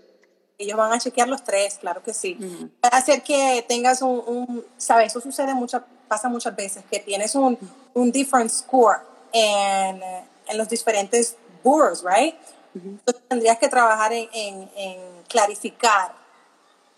Ellos 0.59 0.77
van 0.77 0.93
a 0.93 0.99
chequear 0.99 1.27
los 1.27 1.43
tres, 1.43 1.79
claro 1.81 2.03
que 2.03 2.13
sí. 2.13 2.37
Para 2.79 2.97
hacer 2.97 3.23
que 3.23 3.65
tengas 3.67 4.03
un, 4.03 4.63
¿sabes? 4.77 5.07
Eso 5.07 5.19
sucede 5.19 5.55
mucho, 5.55 5.83
pasa 6.07 6.29
muchas 6.29 6.55
veces, 6.55 6.83
que 6.91 6.99
tienes 6.99 7.33
un, 7.33 7.57
un 7.95 8.11
different 8.11 8.51
score 8.51 8.99
en, 9.33 9.99
en, 10.47 10.57
los 10.59 10.69
diferentes 10.69 11.37
bureaus, 11.63 12.03
right? 12.03 12.35
Entonces 12.75 13.23
tendrías 13.27 13.57
que 13.57 13.67
trabajar 13.67 14.13
en, 14.13 14.29
en, 14.31 14.99
clarificar, 15.27 16.13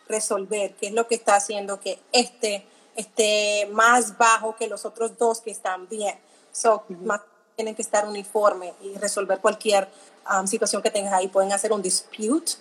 resolver 0.10 0.76
qué 0.76 0.88
es 0.88 0.94
lo 0.94 1.08
que 1.08 1.16
está 1.16 1.38
haciendo 1.38 1.80
que 1.80 1.98
este 2.12 2.68
esté 2.98 3.70
más 3.72 4.18
bajo 4.18 4.58
que 4.58 4.68
los 4.68 4.84
otros 4.84 5.18
dos 5.18 5.40
que 5.40 5.52
están 5.52 5.88
bien. 5.88 6.20
So, 6.52 6.84
más 6.90 7.22
tienen 7.56 7.76
que 7.76 7.82
estar 7.82 8.08
uniforme 8.08 8.74
y 8.82 8.96
resolver 8.98 9.40
cualquier 9.40 9.88
um, 10.32 10.48
situación 10.48 10.82
que 10.82 10.92
tengas 10.92 11.14
ahí. 11.14 11.28
Pueden 11.28 11.52
hacer 11.52 11.72
un 11.72 11.82
dispute 11.82 12.54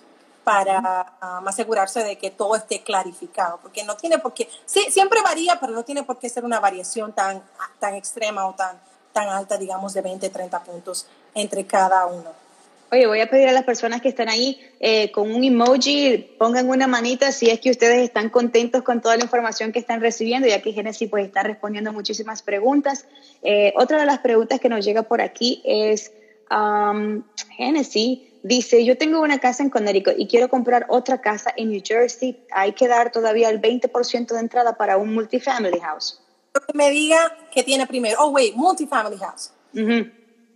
para 0.43 1.13
um, 1.21 1.47
asegurarse 1.47 2.03
de 2.03 2.17
que 2.17 2.29
todo 2.29 2.55
esté 2.55 2.83
clarificado, 2.83 3.59
porque 3.61 3.83
no 3.83 3.95
tiene 3.95 4.19
por 4.19 4.33
qué, 4.33 4.49
sí, 4.65 4.85
siempre 4.91 5.21
varía, 5.21 5.59
pero 5.59 5.71
no 5.71 5.83
tiene 5.83 6.03
por 6.03 6.19
qué 6.19 6.29
ser 6.29 6.43
una 6.43 6.59
variación 6.59 7.13
tan, 7.13 7.41
tan 7.79 7.95
extrema 7.95 8.45
o 8.45 8.53
tan, 8.53 8.79
tan 9.13 9.29
alta, 9.29 9.57
digamos, 9.57 9.93
de 9.93 10.01
20, 10.01 10.29
30 10.29 10.63
puntos 10.63 11.07
entre 11.33 11.65
cada 11.65 12.05
uno. 12.07 12.42
Oye, 12.91 13.07
voy 13.07 13.21
a 13.21 13.29
pedir 13.29 13.47
a 13.47 13.51
las 13.51 13.63
personas 13.63 14.01
que 14.01 14.09
están 14.09 14.29
ahí 14.29 14.59
eh, 14.79 15.11
con 15.11 15.31
un 15.31 15.43
emoji, 15.43 16.35
pongan 16.37 16.69
una 16.69 16.85
manita 16.85 17.31
si 17.31 17.49
es 17.49 17.59
que 17.59 17.71
ustedes 17.71 18.03
están 18.03 18.29
contentos 18.29 18.83
con 18.83 19.01
toda 19.01 19.17
la 19.17 19.23
información 19.23 19.71
que 19.71 19.79
están 19.79 19.99
recibiendo, 19.99 20.47
ya 20.47 20.61
que 20.61 20.73
Genesis 20.73 21.09
pues 21.09 21.25
está 21.25 21.41
respondiendo 21.41 21.91
muchísimas 21.91 22.43
preguntas. 22.43 23.07
Eh, 23.41 23.73
otra 23.75 23.99
de 23.99 24.05
las 24.05 24.19
preguntas 24.19 24.59
que 24.59 24.69
nos 24.69 24.85
llega 24.85 25.03
por 25.03 25.21
aquí 25.21 25.61
es, 25.65 26.11
um, 26.51 27.23
Genesis 27.57 28.19
dice, 28.43 28.85
yo 28.85 28.97
tengo 28.97 29.21
una 29.21 29.39
casa 29.39 29.63
en 29.63 29.69
Connecticut 29.69 30.13
y 30.17 30.27
quiero 30.27 30.49
comprar 30.49 30.85
otra 30.89 31.19
casa 31.19 31.51
en 31.55 31.69
New 31.69 31.81
Jersey, 31.83 32.45
hay 32.51 32.73
que 32.73 32.87
dar 32.87 33.11
todavía 33.11 33.49
el 33.49 33.59
20% 33.59 34.33
de 34.33 34.39
entrada 34.39 34.77
para 34.77 34.97
un 34.97 35.13
multifamily 35.13 35.79
house. 35.79 36.19
Que 36.53 36.77
me 36.77 36.91
diga 36.91 37.35
que 37.51 37.63
tiene 37.63 37.87
primero, 37.87 38.17
oh 38.19 38.29
wait, 38.29 38.53
multifamily 38.53 39.17
house 39.17 39.51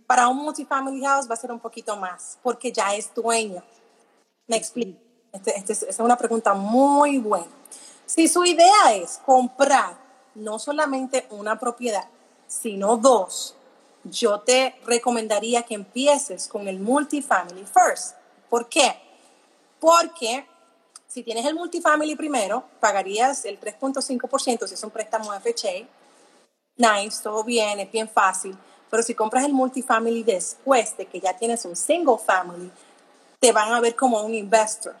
para 0.08 0.26
un 0.26 0.38
multifamily 0.38 1.02
house 1.04 1.28
va 1.28 1.34
a 1.34 1.36
ser 1.36 1.52
un 1.52 1.60
poquito 1.60 1.94
más, 1.94 2.38
porque 2.42 2.72
ya 2.72 2.94
es 2.94 3.14
dueño. 3.14 3.62
Me 4.46 4.56
explico. 4.56 4.98
Esta 5.30 5.50
este 5.50 5.90
es 5.90 5.98
una 6.00 6.16
pregunta 6.16 6.54
muy 6.54 7.18
buena. 7.18 7.46
Si 8.06 8.26
su 8.26 8.42
idea 8.42 8.94
es 8.94 9.20
comprar 9.26 9.98
no 10.34 10.58
solamente 10.58 11.26
una 11.28 11.58
propiedad, 11.58 12.08
sino 12.46 12.96
dos, 12.96 13.54
yo 14.02 14.40
te 14.40 14.76
recomendaría 14.86 15.64
que 15.64 15.74
empieces 15.74 16.48
con 16.48 16.68
el 16.68 16.80
multifamily 16.80 17.66
first. 17.66 18.16
¿Por 18.48 18.66
qué? 18.66 18.98
Porque 19.78 20.46
si 21.06 21.22
tienes 21.22 21.44
el 21.44 21.54
multifamily 21.54 22.16
primero, 22.16 22.64
pagarías 22.80 23.44
el 23.44 23.60
3.5% 23.60 24.66
si 24.66 24.72
es 24.72 24.82
un 24.82 24.90
préstamo 24.90 25.32
FHA. 25.32 25.86
Nice, 26.76 27.22
todo 27.22 27.44
bien, 27.44 27.78
es 27.80 27.92
bien 27.92 28.08
fácil. 28.08 28.56
Pero 28.90 29.02
si 29.02 29.14
compras 29.14 29.44
el 29.44 29.52
multifamily 29.52 30.22
después 30.22 30.96
de 30.96 31.06
que 31.06 31.20
ya 31.20 31.36
tienes 31.36 31.64
un 31.64 31.76
single 31.76 32.16
family, 32.18 32.70
te 33.38 33.52
van 33.52 33.72
a 33.72 33.80
ver 33.80 33.94
como 33.94 34.20
un 34.22 34.34
investor. 34.34 34.94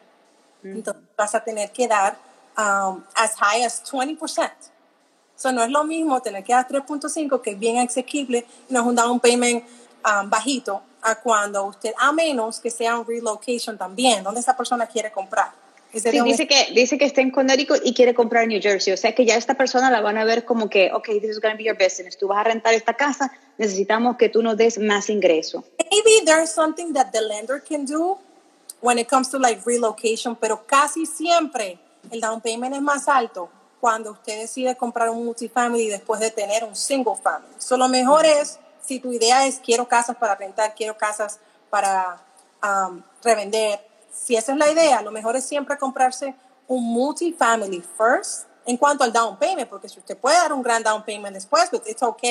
Entonces 0.62 1.02
vas 1.16 1.34
a 1.34 1.42
tener 1.42 1.70
que 1.70 1.86
dar 1.86 2.18
um, 2.56 3.02
as 3.14 3.34
high 3.36 3.64
as 3.64 3.82
20%. 3.84 4.50
So 5.36 5.52
no 5.52 5.62
es 5.62 5.70
lo 5.70 5.84
mismo 5.84 6.20
tener 6.20 6.42
que 6.42 6.52
dar 6.52 6.66
3.5, 6.66 7.40
que 7.40 7.50
es 7.50 7.58
bien 7.58 7.78
asequible, 7.78 8.44
y 8.68 8.74
no 8.74 8.80
es 8.80 8.86
un 8.86 8.94
down 8.94 9.20
payment 9.20 9.64
um, 10.04 10.28
bajito, 10.28 10.82
a 11.00 11.14
cuando 11.14 11.64
usted, 11.64 11.94
a 11.96 12.12
menos 12.12 12.58
que 12.58 12.70
sea 12.70 12.98
un 12.98 13.06
relocation 13.06 13.78
también, 13.78 14.24
donde 14.24 14.40
esa 14.40 14.56
persona 14.56 14.86
quiere 14.86 15.12
comprar. 15.12 15.52
Sí, 15.92 16.20
dice 16.22 16.46
que, 16.46 16.68
dice 16.74 16.98
que 16.98 17.06
está 17.06 17.22
en 17.22 17.30
Connecticut 17.30 17.80
y 17.82 17.94
quiere 17.94 18.12
comprar 18.12 18.42
en 18.42 18.50
New 18.50 18.60
Jersey. 18.60 18.92
O 18.92 18.96
sea 18.96 19.14
que 19.14 19.24
ya 19.24 19.36
esta 19.36 19.54
persona 19.54 19.90
la 19.90 20.02
van 20.02 20.18
a 20.18 20.24
ver 20.24 20.44
como 20.44 20.68
que, 20.68 20.92
ok, 20.92 21.06
this 21.20 21.30
is 21.30 21.40
going 21.40 21.52
to 21.52 21.56
be 21.56 21.64
your 21.64 21.78
business. 21.78 22.18
Tú 22.18 22.28
vas 22.28 22.38
a 22.40 22.44
rentar 22.44 22.74
esta 22.74 22.94
casa, 22.94 23.32
necesitamos 23.56 24.16
que 24.16 24.28
tú 24.28 24.42
nos 24.42 24.56
des 24.56 24.78
más 24.78 25.08
ingreso. 25.08 25.64
Maybe 25.90 26.24
there's 26.26 26.50
something 26.50 26.92
that 26.92 27.10
the 27.12 27.22
lender 27.22 27.62
can 27.66 27.86
do 27.86 28.18
when 28.80 28.98
it 28.98 29.08
comes 29.08 29.30
to 29.30 29.38
like 29.38 29.62
relocation, 29.64 30.36
pero 30.36 30.66
casi 30.66 31.06
siempre 31.06 31.78
el 32.10 32.20
down 32.20 32.40
payment 32.40 32.74
es 32.74 32.82
más 32.82 33.08
alto 33.08 33.48
cuando 33.80 34.12
usted 34.12 34.40
decide 34.40 34.76
comprar 34.76 35.08
un 35.08 35.24
multifamily 35.24 35.88
después 35.88 36.20
de 36.20 36.30
tener 36.30 36.64
un 36.64 36.74
single 36.74 37.16
family. 37.16 37.54
So, 37.58 37.76
lo 37.76 37.88
mejor 37.88 38.26
es, 38.26 38.58
si 38.82 39.00
tu 39.00 39.12
idea 39.12 39.46
es 39.46 39.60
quiero 39.60 39.88
casas 39.88 40.16
para 40.16 40.34
rentar, 40.34 40.74
quiero 40.74 40.96
casas 40.96 41.38
para 41.70 42.20
um, 42.62 43.02
revender, 43.22 43.80
si 44.12 44.36
esa 44.36 44.52
es 44.52 44.58
la 44.58 44.70
idea, 44.70 45.02
lo 45.02 45.10
mejor 45.10 45.36
es 45.36 45.44
siempre 45.44 45.78
comprarse 45.78 46.34
un 46.66 46.84
multifamily 46.84 47.82
first 47.96 48.46
en 48.66 48.76
cuanto 48.76 49.02
al 49.02 49.12
down 49.12 49.38
payment, 49.38 49.68
porque 49.68 49.88
si 49.88 49.98
usted 49.98 50.16
puede 50.16 50.36
dar 50.36 50.52
un 50.52 50.62
gran 50.62 50.82
down 50.82 51.02
payment 51.02 51.34
después, 51.34 51.70
pues 51.70 51.82
es 51.86 52.02
ok 52.02 52.22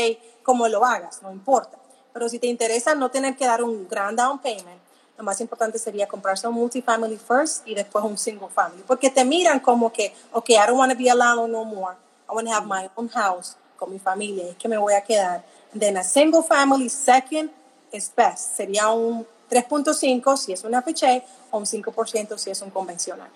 como 0.44 0.68
lo 0.68 0.86
hagas, 0.86 1.22
no 1.24 1.32
importa. 1.32 1.78
Pero 2.14 2.30
si 2.30 2.38
te 2.40 2.48
interesa 2.48 2.94
no 2.94 3.10
tener 3.10 3.36
que 3.36 3.46
dar 3.46 3.64
un 3.64 3.88
gran 3.88 4.16
down 4.16 4.40
payment, 4.40 4.80
lo 5.18 5.24
más 5.24 5.42
importante 5.42 5.80
sería 5.80 6.08
comprarse 6.08 6.48
un 6.48 6.54
multifamily 6.54 7.18
first 7.18 7.68
y 7.68 7.74
después 7.74 8.06
un 8.06 8.18
single 8.18 8.50
family, 8.50 8.84
porque 8.86 9.10
te 9.10 9.26
miran 9.26 9.60
como 9.60 9.92
que, 9.92 10.14
ok, 10.32 10.50
I 10.52 10.68
don't 10.68 10.78
want 10.78 10.92
to 10.92 10.98
be 10.98 11.10
alone 11.10 11.52
no 11.52 11.66
more, 11.66 11.96
I 12.30 12.34
want 12.34 12.48
to 12.48 12.54
have 12.54 12.68
my 12.68 12.88
own 12.96 13.10
house 13.10 13.56
con 13.76 13.92
mi 13.92 13.98
familia, 13.98 14.48
es 14.48 14.58
que 14.58 14.68
me 14.68 14.78
voy 14.78 14.94
a 14.94 15.02
quedar. 15.02 15.44
Then 15.78 15.98
a 15.98 16.04
single 16.04 16.44
family 16.44 16.90
second 16.90 17.50
is 17.92 18.12
best, 18.16 18.58
sería 18.58 18.90
un 18.90 19.26
3.5 19.50 20.38
si 20.38 20.54
es 20.54 20.64
una 20.64 20.82
FHA 20.82 21.24
o 21.52 21.58
un 21.58 21.66
5% 21.66 22.38
si 22.38 22.50
es 22.52 22.62
un 22.62 22.70
convencional. 22.70 23.30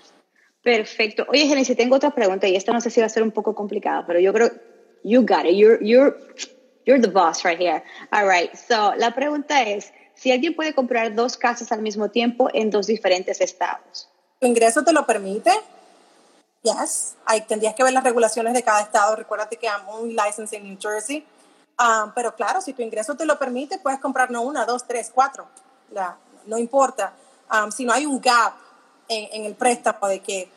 Perfecto. 0.64 1.26
Oye, 1.30 1.48
Genesis, 1.48 1.76
tengo 1.76 1.96
otra 1.96 2.12
pregunta 2.12 2.48
y 2.48 2.56
esta 2.56 2.72
no 2.72 2.82
sé 2.82 2.90
si 2.90 3.00
va 3.00 3.08
a 3.08 3.10
ser 3.10 3.24
un 3.24 3.32
poco 3.32 3.56
complicada, 3.56 4.06
pero 4.06 4.20
yo 4.20 4.32
creo, 4.32 4.52
you 5.04 5.22
got 5.22 5.46
it, 5.46 5.56
you're, 5.56 5.80
you're, 5.84 6.16
you're 6.86 7.02
the 7.02 7.12
boss 7.12 7.44
right 7.44 7.60
here. 7.60 7.84
All 8.12 8.28
right, 8.28 8.54
so 8.54 8.94
la 8.96 9.14
pregunta 9.16 9.64
es, 9.64 9.92
si 10.14 10.32
alguien 10.32 10.56
puede 10.56 10.76
comprar 10.76 11.16
dos 11.16 11.36
casas 11.36 11.72
al 11.72 11.82
mismo 11.82 12.10
tiempo 12.10 12.50
en 12.54 12.70
dos 12.70 12.88
diferentes 12.88 13.42
estados. 13.42 14.08
¿Tu 14.40 14.48
ingreso 14.48 14.84
te 14.84 14.94
lo 14.94 15.06
permite? 15.06 15.52
Yes. 16.64 17.16
Ahí 17.26 17.42
tendrías 17.42 17.74
que 17.74 17.84
ver 17.84 17.94
las 17.94 18.04
regulaciones 18.04 18.54
de 18.54 18.62
cada 18.62 18.82
estado. 18.82 19.16
Recuérdate 19.16 19.58
que 19.58 19.66
I'm 19.66 19.88
only 19.88 20.14
licensed 20.14 20.54
in 20.54 20.64
New 20.64 20.78
Jersey. 20.80 21.26
Um, 21.80 22.12
pero 22.14 22.36
claro, 22.36 22.62
si 22.62 22.74
tu 22.74 22.84
ingreso 22.84 23.16
te 23.16 23.26
lo 23.26 23.40
permite, 23.40 23.80
puedes 23.80 24.00
comprar 24.00 24.30
no 24.30 24.44
una, 24.44 24.66
dos, 24.66 24.86
tres, 24.86 25.12
cuatro. 25.14 25.48
La, 25.92 26.18
no 26.46 26.58
importa. 26.58 27.14
Um, 27.52 27.72
si 27.72 27.86
no 27.86 27.94
hay 27.94 28.06
un 28.06 28.20
gap 28.20 28.54
en, 29.08 29.28
en, 29.34 29.46
el 29.46 29.56
préstamo 29.56 30.08
de 30.08 30.20
que, 30.20 30.50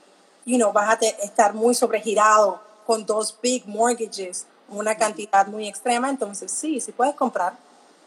you 0.44 0.56
know, 0.56 0.72
vas 0.72 0.98
a 1.02 1.06
estar 1.22 1.54
muy 1.54 1.74
sobregirado 1.74 2.60
con 2.86 3.04
dos 3.04 3.36
big 3.42 3.66
mortgages, 3.66 4.46
una 4.68 4.96
cantidad 4.96 5.46
muy 5.46 5.68
extrema, 5.68 6.08
entonces 6.08 6.50
sí, 6.50 6.80
sí 6.80 6.92
puedes 6.92 7.14
comprar 7.14 7.54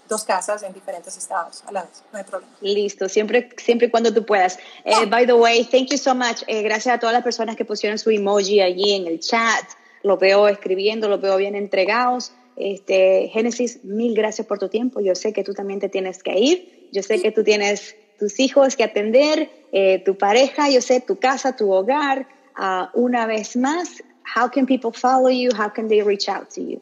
dos 0.07 0.23
casas 0.23 0.63
en 0.63 0.73
diferentes 0.73 1.17
estados 1.17 1.63
a 1.67 1.71
la 1.71 1.83
vez, 1.83 2.03
no 2.11 2.17
hay 2.17 2.23
problema. 2.23 2.51
Listo, 2.61 3.09
siempre, 3.09 3.49
siempre 3.57 3.87
y 3.87 3.91
cuando 3.91 4.13
tú 4.13 4.25
puedas. 4.25 4.57
Eh, 4.85 5.05
by 5.05 5.25
the 5.25 5.33
way, 5.33 5.63
thank 5.65 5.89
you 5.89 5.97
so 5.97 6.15
much. 6.15 6.43
Eh, 6.47 6.61
gracias 6.61 6.95
a 6.95 6.99
todas 6.99 7.13
las 7.13 7.23
personas 7.23 7.55
que 7.55 7.65
pusieron 7.65 7.97
su 7.97 8.09
emoji 8.09 8.61
allí 8.61 8.93
en 8.93 9.07
el 9.07 9.19
chat. 9.19 9.65
Lo 10.03 10.17
veo 10.17 10.47
escribiendo, 10.47 11.09
lo 11.09 11.19
veo 11.19 11.37
bien 11.37 11.55
entregados. 11.55 12.31
Este, 12.58 13.30
Génesis, 13.32 13.84
mil 13.84 14.15
gracias 14.15 14.48
por 14.48 14.58
tu 14.58 14.67
tiempo. 14.67 15.00
Yo 15.00 15.15
sé 15.15 15.32
que 15.32 15.43
tú 15.43 15.54
también 15.54 15.80
te 15.80 15.89
tienes 15.89 16.24
que 16.24 16.38
ir. 16.38 16.89
Yo 16.91 17.04
sé 17.04 17.22
que 17.22 17.32
tú 17.32 17.43
tienes 17.43 17.96
tus 18.17 18.39
hijos 18.39 18.76
que 18.76 18.84
atender, 18.84 19.50
eh, 19.72 20.02
tu 20.04 20.17
pareja, 20.17 20.70
yo 20.70 20.82
sé, 20.82 21.00
tu 21.02 21.20
casa, 21.20 21.56
tu 21.56 21.72
hogar. 21.72 22.28
Uh, 22.58 22.88
una 23.00 23.28
vez 23.28 23.56
más, 23.56 24.02
how 24.36 24.50
can 24.50 24.65
people 24.65 24.91
follow 24.91 25.30
you? 25.30 25.52
How 25.56 25.72
can 25.72 25.88
they 25.88 26.02
reach 26.02 26.28
out 26.28 26.50
to 26.56 26.62
you? 26.62 26.82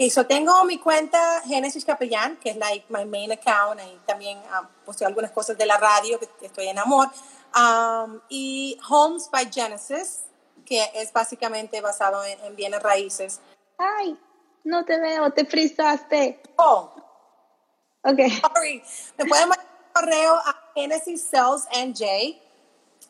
Y 0.00 0.10
so 0.10 0.26
tengo 0.26 0.64
mi 0.64 0.78
cuenta 0.78 1.18
Genesis 1.44 1.84
Capellán, 1.84 2.36
que 2.36 2.50
es 2.50 2.56
like 2.56 2.84
my 2.88 3.04
main 3.04 3.32
account, 3.32 3.80
y 3.80 3.98
también 4.06 4.38
um, 4.38 4.68
posteo 4.84 5.08
algunas 5.08 5.32
cosas 5.32 5.58
de 5.58 5.66
la 5.66 5.76
radio, 5.76 6.20
que 6.20 6.46
estoy 6.46 6.68
en 6.68 6.78
amor. 6.78 7.08
Um, 7.56 8.20
y 8.28 8.78
Homes 8.88 9.28
by 9.32 9.50
Genesis, 9.52 10.20
que 10.64 10.84
es 10.94 11.12
básicamente 11.12 11.80
basado 11.80 12.24
en, 12.24 12.38
en, 12.44 12.54
bienes 12.54 12.80
raíces. 12.80 13.40
Ay, 13.76 14.16
no 14.68 14.84
te 14.84 14.98
veo, 14.98 15.30
te 15.30 15.44
frisaste. 15.44 16.40
Oh. 16.56 16.92
Ok. 18.02 18.18
Sorry. 18.40 18.82
Me 19.16 19.24
pueden 19.24 19.48
mandar 19.48 19.66
un 19.66 19.92
correo 19.92 20.34
a 20.34 20.70
Genesis 20.74 21.24
Sales 21.24 21.66
NJ. 21.72 22.40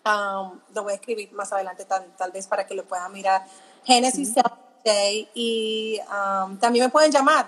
Um, 0.07 0.61
lo 0.75 0.85
voy 0.85 0.93
a 0.93 0.95
escribir 0.95 1.33
más 1.33 1.53
adelante, 1.53 1.85
tal, 1.85 2.15
tal 2.17 2.31
vez 2.31 2.47
para 2.47 2.67
que 2.67 2.75
lo 2.75 2.85
puedan 2.85 3.13
mirar. 3.13 3.45
Genesis 3.85 4.33
Sales 4.33 5.29
y 5.35 6.01
um, 6.09 6.57
también 6.59 6.87
me 6.87 6.91
pueden 6.91 7.11
llamar 7.11 7.47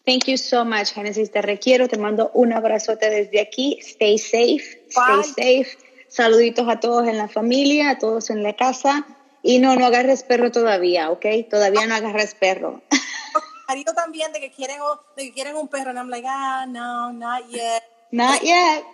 Thank 0.08 0.30
you 0.30 0.38
so 0.38 0.64
much, 0.64 0.94
Genesis. 0.94 1.32
Te 1.32 1.42
requiero, 1.42 1.90
te 1.90 1.98
mando 1.98 2.32
un 2.34 2.54
abrazote 2.54 3.10
desde 3.10 3.42
aquí. 3.42 3.78
Stay 3.82 4.18
safe, 4.18 4.82
stay 4.90 5.24
safe. 5.26 5.78
Saluditos 6.08 6.66
a 6.70 6.80
todos 6.80 7.10
en 7.10 7.18
la 7.18 7.28
familia, 7.28 7.90
a 7.90 7.98
todos 7.98 8.30
en 8.30 8.42
la 8.42 8.56
casa. 8.56 9.06
Y 9.44 9.60
no, 9.60 9.76
no 9.76 9.86
agarres 9.86 10.24
perro 10.24 10.50
todavía, 10.50 11.12
¿ok? 11.12 11.26
Todavía 11.50 11.86
no 11.88 11.96
agarres 11.96 12.36
perro. 12.36 12.82
marido 13.68 13.94
también 13.94 14.32
de 14.32 14.40
que 14.40 14.50
quieren 14.50 14.78
de 15.18 15.24
que 15.24 15.34
quieren 15.34 15.58
un 15.58 15.68
perro, 15.68 15.90
and 15.90 16.00
I'm 16.00 16.10
like, 16.10 16.26
ah, 16.26 16.66
no, 16.66 17.12
not 17.12 17.46
yet. 17.50 17.84
Not 18.10 18.40
yet. 18.40 18.86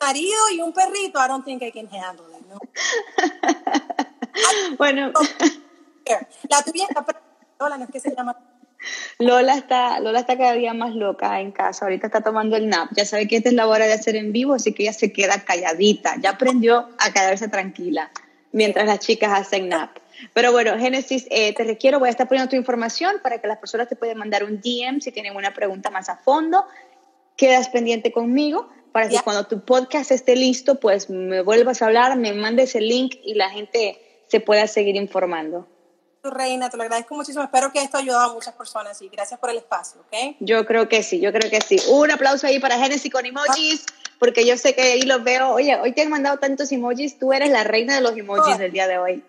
marido 0.00 0.50
y 0.52 0.60
un 0.60 0.72
perrito, 0.72 1.18
I 1.18 1.26
don't 1.26 1.44
think 1.44 1.64
I 1.64 1.72
can 1.72 1.88
handle 1.92 2.26
it, 2.38 2.46
¿no? 2.46 2.60
bueno. 4.78 5.10
La 6.48 6.62
tuya 6.62 6.86
Lola, 7.58 7.76
no 7.76 7.84
es 7.86 7.90
que 7.90 7.98
se 7.98 8.14
llama. 8.14 8.36
Lola 9.18 9.54
está, 9.54 10.00
Lola 10.00 10.20
está 10.20 10.36
cada 10.36 10.52
día 10.54 10.74
más 10.74 10.94
loca 10.94 11.40
en 11.40 11.52
casa. 11.52 11.84
Ahorita 11.84 12.06
está 12.06 12.20
tomando 12.20 12.56
el 12.56 12.68
nap. 12.68 12.90
Ya 12.96 13.04
sabe 13.04 13.28
que 13.28 13.36
esta 13.36 13.48
es 13.48 13.54
la 13.54 13.66
hora 13.66 13.86
de 13.86 13.92
hacer 13.92 14.16
en 14.16 14.32
vivo, 14.32 14.54
así 14.54 14.72
que 14.72 14.84
ella 14.84 14.92
se 14.92 15.12
queda 15.12 15.44
calladita. 15.44 16.16
Ya 16.20 16.30
aprendió 16.30 16.88
a 16.98 17.12
quedarse 17.12 17.48
tranquila 17.48 18.10
mientras 18.52 18.86
las 18.86 19.00
chicas 19.00 19.32
hacen 19.32 19.68
nap. 19.68 19.98
Pero 20.34 20.52
bueno, 20.52 20.78
Génesis, 20.78 21.26
eh, 21.30 21.54
te 21.54 21.64
requiero, 21.64 21.98
voy 21.98 22.08
a 22.08 22.10
estar 22.10 22.28
poniendo 22.28 22.50
tu 22.50 22.56
información 22.56 23.16
para 23.22 23.40
que 23.40 23.48
las 23.48 23.58
personas 23.58 23.88
te 23.88 23.96
puedan 23.96 24.18
mandar 24.18 24.44
un 24.44 24.60
DM 24.60 25.00
si 25.00 25.10
tienen 25.10 25.36
una 25.36 25.52
pregunta 25.52 25.90
más 25.90 26.08
a 26.08 26.16
fondo. 26.16 26.64
Quedas 27.36 27.68
pendiente 27.70 28.12
conmigo 28.12 28.68
para 28.92 29.08
que 29.08 29.18
cuando 29.24 29.46
tu 29.46 29.64
podcast 29.64 30.10
esté 30.10 30.36
listo, 30.36 30.78
pues 30.78 31.08
me 31.10 31.42
vuelvas 31.42 31.82
a 31.82 31.86
hablar, 31.86 32.16
me 32.16 32.32
mandes 32.34 32.74
el 32.74 32.88
link 32.88 33.16
y 33.24 33.34
la 33.34 33.50
gente 33.50 33.98
se 34.28 34.40
pueda 34.40 34.66
seguir 34.66 34.96
informando. 34.96 35.66
Tu 36.22 36.30
reina, 36.30 36.70
te 36.70 36.76
lo 36.76 36.84
agradezco 36.84 37.16
muchísimo. 37.16 37.42
Espero 37.42 37.72
que 37.72 37.82
esto 37.82 37.96
haya 37.96 38.04
ayudado 38.04 38.30
a 38.30 38.34
muchas 38.34 38.54
personas 38.54 39.02
y 39.02 39.08
gracias 39.08 39.40
por 39.40 39.50
el 39.50 39.56
espacio, 39.56 40.02
¿ok? 40.02 40.36
Yo 40.38 40.64
creo 40.66 40.88
que 40.88 41.02
sí, 41.02 41.18
yo 41.18 41.32
creo 41.32 41.50
que 41.50 41.60
sí. 41.60 41.80
Un 41.88 42.12
aplauso 42.12 42.46
ahí 42.46 42.60
para 42.60 42.78
Genesis 42.78 43.10
con 43.10 43.26
emojis, 43.26 43.84
porque 44.20 44.46
yo 44.46 44.56
sé 44.56 44.72
que 44.76 44.82
ahí 44.82 45.02
los 45.02 45.24
veo. 45.24 45.50
Oye, 45.50 45.74
hoy 45.80 45.90
te 45.90 46.02
han 46.02 46.10
mandado 46.10 46.38
tantos 46.38 46.70
emojis, 46.70 47.18
tú 47.18 47.32
eres 47.32 47.50
la 47.50 47.64
reina 47.64 47.96
de 47.96 48.02
los 48.02 48.16
emojis 48.16 48.56
del 48.56 48.70
día 48.70 48.86
de 48.86 48.98
hoy. 48.98 49.24